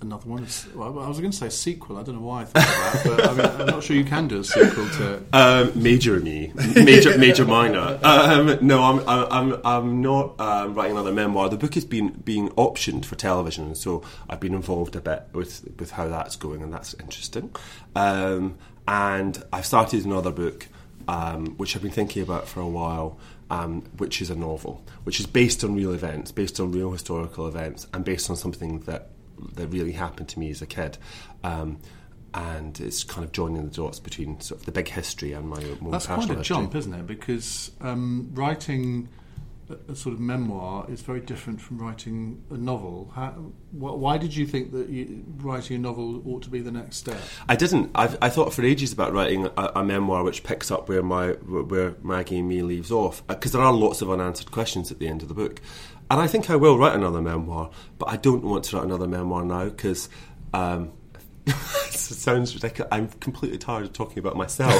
another 0.00 0.28
one? 0.28 0.46
Well, 0.74 0.98
I 0.98 1.08
was 1.08 1.18
going 1.20 1.30
to 1.30 1.36
say 1.36 1.48
sequel. 1.48 1.96
I 1.98 2.02
don't 2.02 2.16
know 2.16 2.20
why 2.20 2.42
I 2.42 2.44
thought 2.44 2.54
that, 2.54 3.02
but 3.04 3.28
I 3.28 3.32
mean, 3.34 3.60
I'm 3.60 3.66
not 3.66 3.82
sure 3.82 3.96
you 3.96 4.04
can 4.04 4.28
do 4.28 4.40
a 4.40 4.44
sequel 4.44 4.88
to. 4.90 5.22
Um, 5.34 5.72
major 5.74 6.20
me, 6.20 6.52
major 6.74 7.18
major 7.18 7.44
minor. 7.44 7.98
Um, 8.02 8.58
no, 8.60 8.82
I'm 8.82 9.08
I'm 9.08 9.60
I'm, 9.64 10.02
not 10.02 10.38
um, 10.40 10.74
writing 10.74 10.92
another 10.92 11.12
memoir. 11.12 11.48
The 11.48 11.56
book 11.56 11.74
has 11.74 11.84
been 11.84 12.10
being 12.24 12.50
optioned 12.50 13.04
for 13.04 13.16
television, 13.16 13.74
so 13.74 14.02
I've 14.28 14.40
been 14.40 14.54
involved 14.54 14.94
a 14.96 15.00
bit 15.00 15.24
with 15.32 15.68
with 15.78 15.92
how 15.92 16.08
that's 16.08 16.36
going, 16.36 16.62
and 16.62 16.72
that's 16.72 16.94
interesting. 16.94 17.54
Um, 17.96 18.56
and 18.86 19.42
I've 19.52 19.66
started 19.66 20.04
another 20.04 20.30
book, 20.30 20.68
um, 21.08 21.56
which 21.56 21.74
I've 21.74 21.82
been 21.82 21.90
thinking 21.90 22.22
about 22.22 22.46
for 22.48 22.60
a 22.60 22.68
while. 22.68 23.18
Um, 23.50 23.82
which 23.98 24.22
is 24.22 24.30
a 24.30 24.34
novel, 24.34 24.82
which 25.04 25.20
is 25.20 25.26
based 25.26 25.62
on 25.62 25.74
real 25.76 25.92
events, 25.92 26.32
based 26.32 26.58
on 26.58 26.72
real 26.72 26.90
historical 26.90 27.46
events, 27.46 27.86
and 27.92 28.02
based 28.02 28.30
on 28.30 28.36
something 28.36 28.80
that 28.80 29.10
that 29.54 29.68
really 29.68 29.92
happened 29.92 30.28
to 30.30 30.38
me 30.38 30.50
as 30.50 30.62
a 30.62 30.66
kid. 30.66 30.98
Um, 31.42 31.78
and 32.32 32.80
it's 32.80 33.04
kind 33.04 33.24
of 33.24 33.30
joining 33.30 33.64
the 33.64 33.70
dots 33.70 34.00
between 34.00 34.40
sort 34.40 34.60
of 34.60 34.66
the 34.66 34.72
big 34.72 34.88
history 34.88 35.32
and 35.32 35.48
my 35.48 35.56
own 35.56 35.90
That's 35.90 36.06
personal 36.06 36.26
quite 36.26 36.30
a 36.30 36.38
history. 36.38 36.56
jump, 36.56 36.74
isn't 36.74 36.94
it? 36.94 37.06
Because 37.06 37.70
um, 37.80 38.30
writing 38.34 39.08
a, 39.70 39.92
a 39.92 39.94
sort 39.94 40.14
of 40.14 40.20
memoir 40.20 40.84
is 40.90 41.00
very 41.00 41.20
different 41.20 41.60
from 41.60 41.78
writing 41.78 42.42
a 42.50 42.56
novel. 42.56 43.12
How, 43.14 43.30
wh- 43.30 43.96
why 43.98 44.18
did 44.18 44.34
you 44.34 44.46
think 44.46 44.72
that 44.72 44.88
you, 44.88 45.24
writing 45.36 45.76
a 45.76 45.78
novel 45.78 46.22
ought 46.28 46.42
to 46.42 46.50
be 46.50 46.60
the 46.60 46.72
next 46.72 46.96
step? 46.96 47.20
I 47.48 47.56
didn't. 47.56 47.90
I've, 47.94 48.18
I 48.20 48.30
thought 48.30 48.52
for 48.52 48.64
ages 48.64 48.92
about 48.92 49.12
writing 49.12 49.46
a, 49.56 49.72
a 49.76 49.84
memoir 49.84 50.24
which 50.24 50.42
picks 50.42 50.70
up 50.70 50.88
where 50.88 51.02
my 51.02 51.28
where 51.28 51.94
Maggie 52.02 52.40
and 52.40 52.48
me 52.48 52.62
leaves 52.62 52.90
off 52.90 53.24
because 53.26 53.52
there 53.52 53.62
are 53.62 53.72
lots 53.72 54.02
of 54.02 54.10
unanswered 54.10 54.50
questions 54.50 54.90
at 54.90 54.98
the 54.98 55.06
end 55.06 55.22
of 55.22 55.28
the 55.28 55.34
book, 55.34 55.60
and 56.10 56.20
I 56.20 56.26
think 56.26 56.50
I 56.50 56.56
will 56.56 56.78
write 56.78 56.94
another 56.94 57.20
memoir, 57.20 57.70
but 57.98 58.08
I 58.08 58.16
don't 58.16 58.42
want 58.42 58.64
to 58.64 58.76
write 58.76 58.84
another 58.84 59.08
memoir 59.08 59.44
now 59.44 59.64
because. 59.66 60.08
Um, 60.52 60.92
sounds 62.24 62.54
ridiculous. 62.54 62.88
I'm 62.90 63.08
completely 63.08 63.58
tired 63.58 63.84
of 63.84 63.92
talking 63.92 64.18
about 64.18 64.36
myself. 64.36 64.72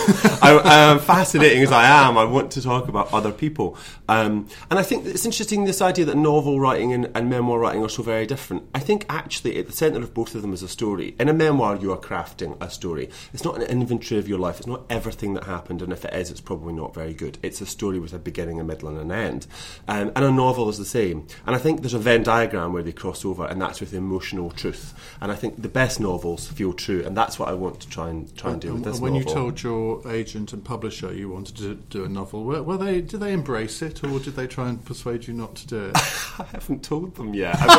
I, 0.42 0.90
um, 0.90 0.98
fascinating 0.98 1.62
as 1.62 1.72
I 1.72 1.84
am, 1.84 2.16
I 2.16 2.24
want 2.24 2.50
to 2.52 2.62
talk 2.62 2.88
about 2.88 3.12
other 3.12 3.32
people. 3.32 3.76
Um, 4.08 4.48
and 4.70 4.78
I 4.78 4.82
think 4.82 5.06
it's 5.06 5.24
interesting 5.24 5.64
this 5.64 5.82
idea 5.82 6.06
that 6.06 6.16
novel 6.16 6.58
writing 6.60 6.92
and, 6.92 7.10
and 7.14 7.28
memoir 7.28 7.58
writing 7.58 7.82
are 7.82 7.88
so 7.88 8.02
very 8.02 8.26
different. 8.26 8.64
I 8.74 8.78
think 8.78 9.04
actually 9.08 9.58
at 9.58 9.66
the 9.66 9.72
centre 9.72 10.00
of 10.00 10.14
both 10.14 10.34
of 10.34 10.42
them 10.42 10.52
is 10.52 10.62
a 10.62 10.68
story. 10.68 11.14
In 11.20 11.28
a 11.28 11.34
memoir, 11.34 11.76
you 11.76 11.92
are 11.92 11.98
crafting 11.98 12.56
a 12.62 12.70
story. 12.70 13.10
It's 13.32 13.44
not 13.44 13.56
an 13.56 13.62
inventory 13.62 14.18
of 14.18 14.28
your 14.28 14.38
life. 14.38 14.58
It's 14.58 14.66
not 14.66 14.84
everything 14.88 15.34
that 15.34 15.44
happened, 15.44 15.82
and 15.82 15.92
if 15.92 16.04
it 16.04 16.14
is, 16.14 16.30
it's 16.30 16.40
probably 16.40 16.72
not 16.72 16.94
very 16.94 17.14
good. 17.14 17.38
It's 17.42 17.60
a 17.60 17.66
story 17.66 17.98
with 17.98 18.14
a 18.14 18.18
beginning, 18.18 18.58
a 18.58 18.64
middle, 18.64 18.88
and 18.88 18.98
an 18.98 19.12
end. 19.12 19.46
Um, 19.86 20.12
and 20.16 20.24
a 20.24 20.30
novel 20.30 20.68
is 20.68 20.78
the 20.78 20.84
same. 20.84 21.26
And 21.46 21.54
I 21.54 21.58
think 21.58 21.80
there's 21.80 21.94
a 21.94 21.98
Venn 21.98 22.22
diagram 22.22 22.72
where 22.72 22.82
they 22.82 22.92
cross 22.92 23.24
over, 23.24 23.44
and 23.46 23.60
that's 23.60 23.80
with 23.80 23.92
emotional 23.92 24.50
truth. 24.50 24.94
And 25.20 25.30
I 25.30 25.34
think 25.34 25.60
the 25.60 25.68
best 25.68 26.00
novels 26.00 26.53
feel 26.54 26.72
true, 26.72 27.04
and 27.04 27.16
that's 27.16 27.38
what 27.38 27.48
I 27.48 27.54
want 27.54 27.80
to 27.80 27.88
try 27.88 28.08
and 28.10 28.34
try 28.36 28.52
and 28.52 28.60
do 28.60 28.68
with 28.74 28.84
And 28.84 28.94
this 28.94 29.00
when 29.00 29.14
novel. 29.14 29.28
you 29.28 29.34
told 29.34 29.62
your 29.62 30.08
agent 30.10 30.52
and 30.52 30.64
publisher 30.64 31.12
you 31.12 31.28
wanted 31.28 31.56
to 31.58 31.74
do 31.74 32.04
a 32.04 32.08
novel, 32.08 32.44
were, 32.44 32.62
were 32.62 32.76
they 32.76 33.00
did 33.00 33.20
they 33.20 33.32
embrace 33.32 33.82
it 33.82 34.02
or 34.04 34.18
did 34.20 34.36
they 34.36 34.46
try 34.46 34.68
and 34.68 34.84
persuade 34.84 35.26
you 35.26 35.34
not 35.34 35.54
to 35.56 35.66
do 35.66 35.84
it? 35.86 35.96
I 36.38 36.46
haven't 36.52 36.82
told 36.84 37.14
them 37.16 37.34
yet. 37.34 37.56
Well, 37.58 37.76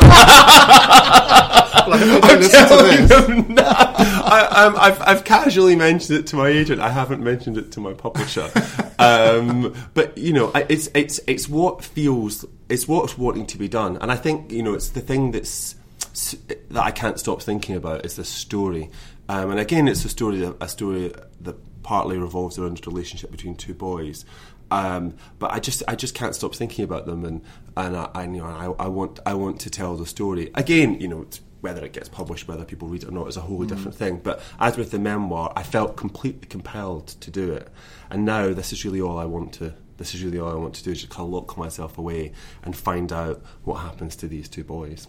I 1.94 1.98
hope 1.98 2.22
they 2.24 2.36
listen 2.36 2.68
to 2.68 2.82
this. 2.84 3.26
them 3.26 3.54
now. 3.54 3.64
I, 3.68 4.72
I've, 4.78 5.00
I've 5.02 5.24
casually 5.24 5.76
mentioned 5.76 6.18
it 6.18 6.26
to 6.28 6.36
my 6.36 6.48
agent. 6.48 6.80
I 6.80 6.90
haven't 6.90 7.22
mentioned 7.22 7.56
it 7.58 7.72
to 7.72 7.80
my 7.80 7.92
publisher. 7.94 8.50
Um, 8.98 9.74
but 9.92 10.16
you 10.16 10.32
know, 10.32 10.50
it's 10.54 10.88
it's 10.94 11.20
it's 11.26 11.50
what 11.50 11.84
feels 11.84 12.46
it's 12.70 12.88
what's 12.88 13.18
wanting 13.18 13.44
to 13.48 13.58
be 13.58 13.68
done, 13.68 13.98
and 13.98 14.10
I 14.10 14.16
think 14.16 14.50
you 14.50 14.62
know 14.62 14.72
it's 14.72 14.88
the 14.88 15.02
thing 15.02 15.32
that's 15.32 15.74
that 16.16 16.82
I 16.82 16.90
can't 16.90 17.18
stop 17.18 17.42
thinking 17.42 17.76
about 17.76 18.04
is 18.04 18.16
the 18.16 18.24
story. 18.24 18.90
Um, 19.28 19.50
and 19.50 19.60
again, 19.60 19.88
it's 19.88 20.04
a 20.04 20.08
story 20.08 20.42
a 20.60 20.68
story 20.68 21.12
that 21.40 21.82
partly 21.82 22.18
revolves 22.18 22.58
around 22.58 22.78
the 22.78 22.90
relationship 22.90 23.30
between 23.30 23.54
two 23.54 23.74
boys. 23.74 24.24
Um, 24.70 25.14
but 25.38 25.52
I 25.52 25.60
just 25.60 25.82
I 25.86 25.94
just 25.94 26.14
can't 26.14 26.34
stop 26.34 26.54
thinking 26.54 26.84
about 26.84 27.06
them, 27.06 27.24
and 27.24 27.42
and 27.76 27.96
I, 27.96 28.10
I 28.14 28.22
you 28.24 28.38
know 28.38 28.46
I, 28.46 28.84
I 28.84 28.88
want 28.88 29.20
I 29.24 29.34
want 29.34 29.60
to 29.60 29.70
tell 29.70 29.96
the 29.96 30.06
story 30.06 30.50
again. 30.54 31.00
You 31.00 31.08
know 31.08 31.26
whether 31.60 31.84
it 31.84 31.92
gets 31.92 32.08
published, 32.08 32.46
whether 32.46 32.64
people 32.64 32.88
read 32.88 33.02
it 33.02 33.08
or 33.08 33.12
not, 33.12 33.28
is 33.28 33.36
a 33.36 33.40
wholly 33.40 33.66
mm. 33.66 33.70
different 33.70 33.96
thing. 33.96 34.18
But 34.18 34.40
as 34.58 34.76
with 34.76 34.90
the 34.90 34.98
memoir, 34.98 35.52
I 35.56 35.62
felt 35.62 35.96
completely 35.96 36.46
compelled 36.48 37.08
to 37.08 37.30
do 37.30 37.52
it, 37.52 37.68
and 38.10 38.24
now 38.24 38.52
this 38.52 38.72
is 38.72 38.84
really 38.84 39.00
all 39.00 39.18
I 39.18 39.24
want 39.24 39.52
to. 39.54 39.74
This 39.98 40.14
is 40.14 40.24
really 40.24 40.38
all 40.38 40.50
I 40.50 40.56
want 40.56 40.74
to 40.74 40.84
do 40.84 40.90
is 40.90 41.00
just 41.00 41.12
kind 41.12 41.26
of 41.26 41.32
lock 41.32 41.56
myself 41.56 41.96
away 41.96 42.32
and 42.64 42.76
find 42.76 43.12
out 43.12 43.42
what 43.64 43.76
happens 43.76 44.16
to 44.16 44.28
these 44.28 44.48
two 44.48 44.64
boys. 44.64 45.06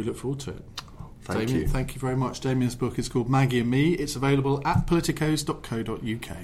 We 0.00 0.06
look 0.06 0.16
forward 0.16 0.40
to 0.40 0.52
it. 0.52 0.64
Thank 1.24 1.48
Damian, 1.48 1.60
you. 1.60 1.68
Thank 1.68 1.94
you 1.94 2.00
very 2.00 2.16
much. 2.16 2.40
Damian's 2.40 2.74
book 2.74 2.98
is 2.98 3.10
called 3.10 3.28
Maggie 3.28 3.60
and 3.60 3.70
Me. 3.70 3.92
It's 3.92 4.16
available 4.16 4.62
at 4.64 4.86
politicos.co.uk. 4.86 6.36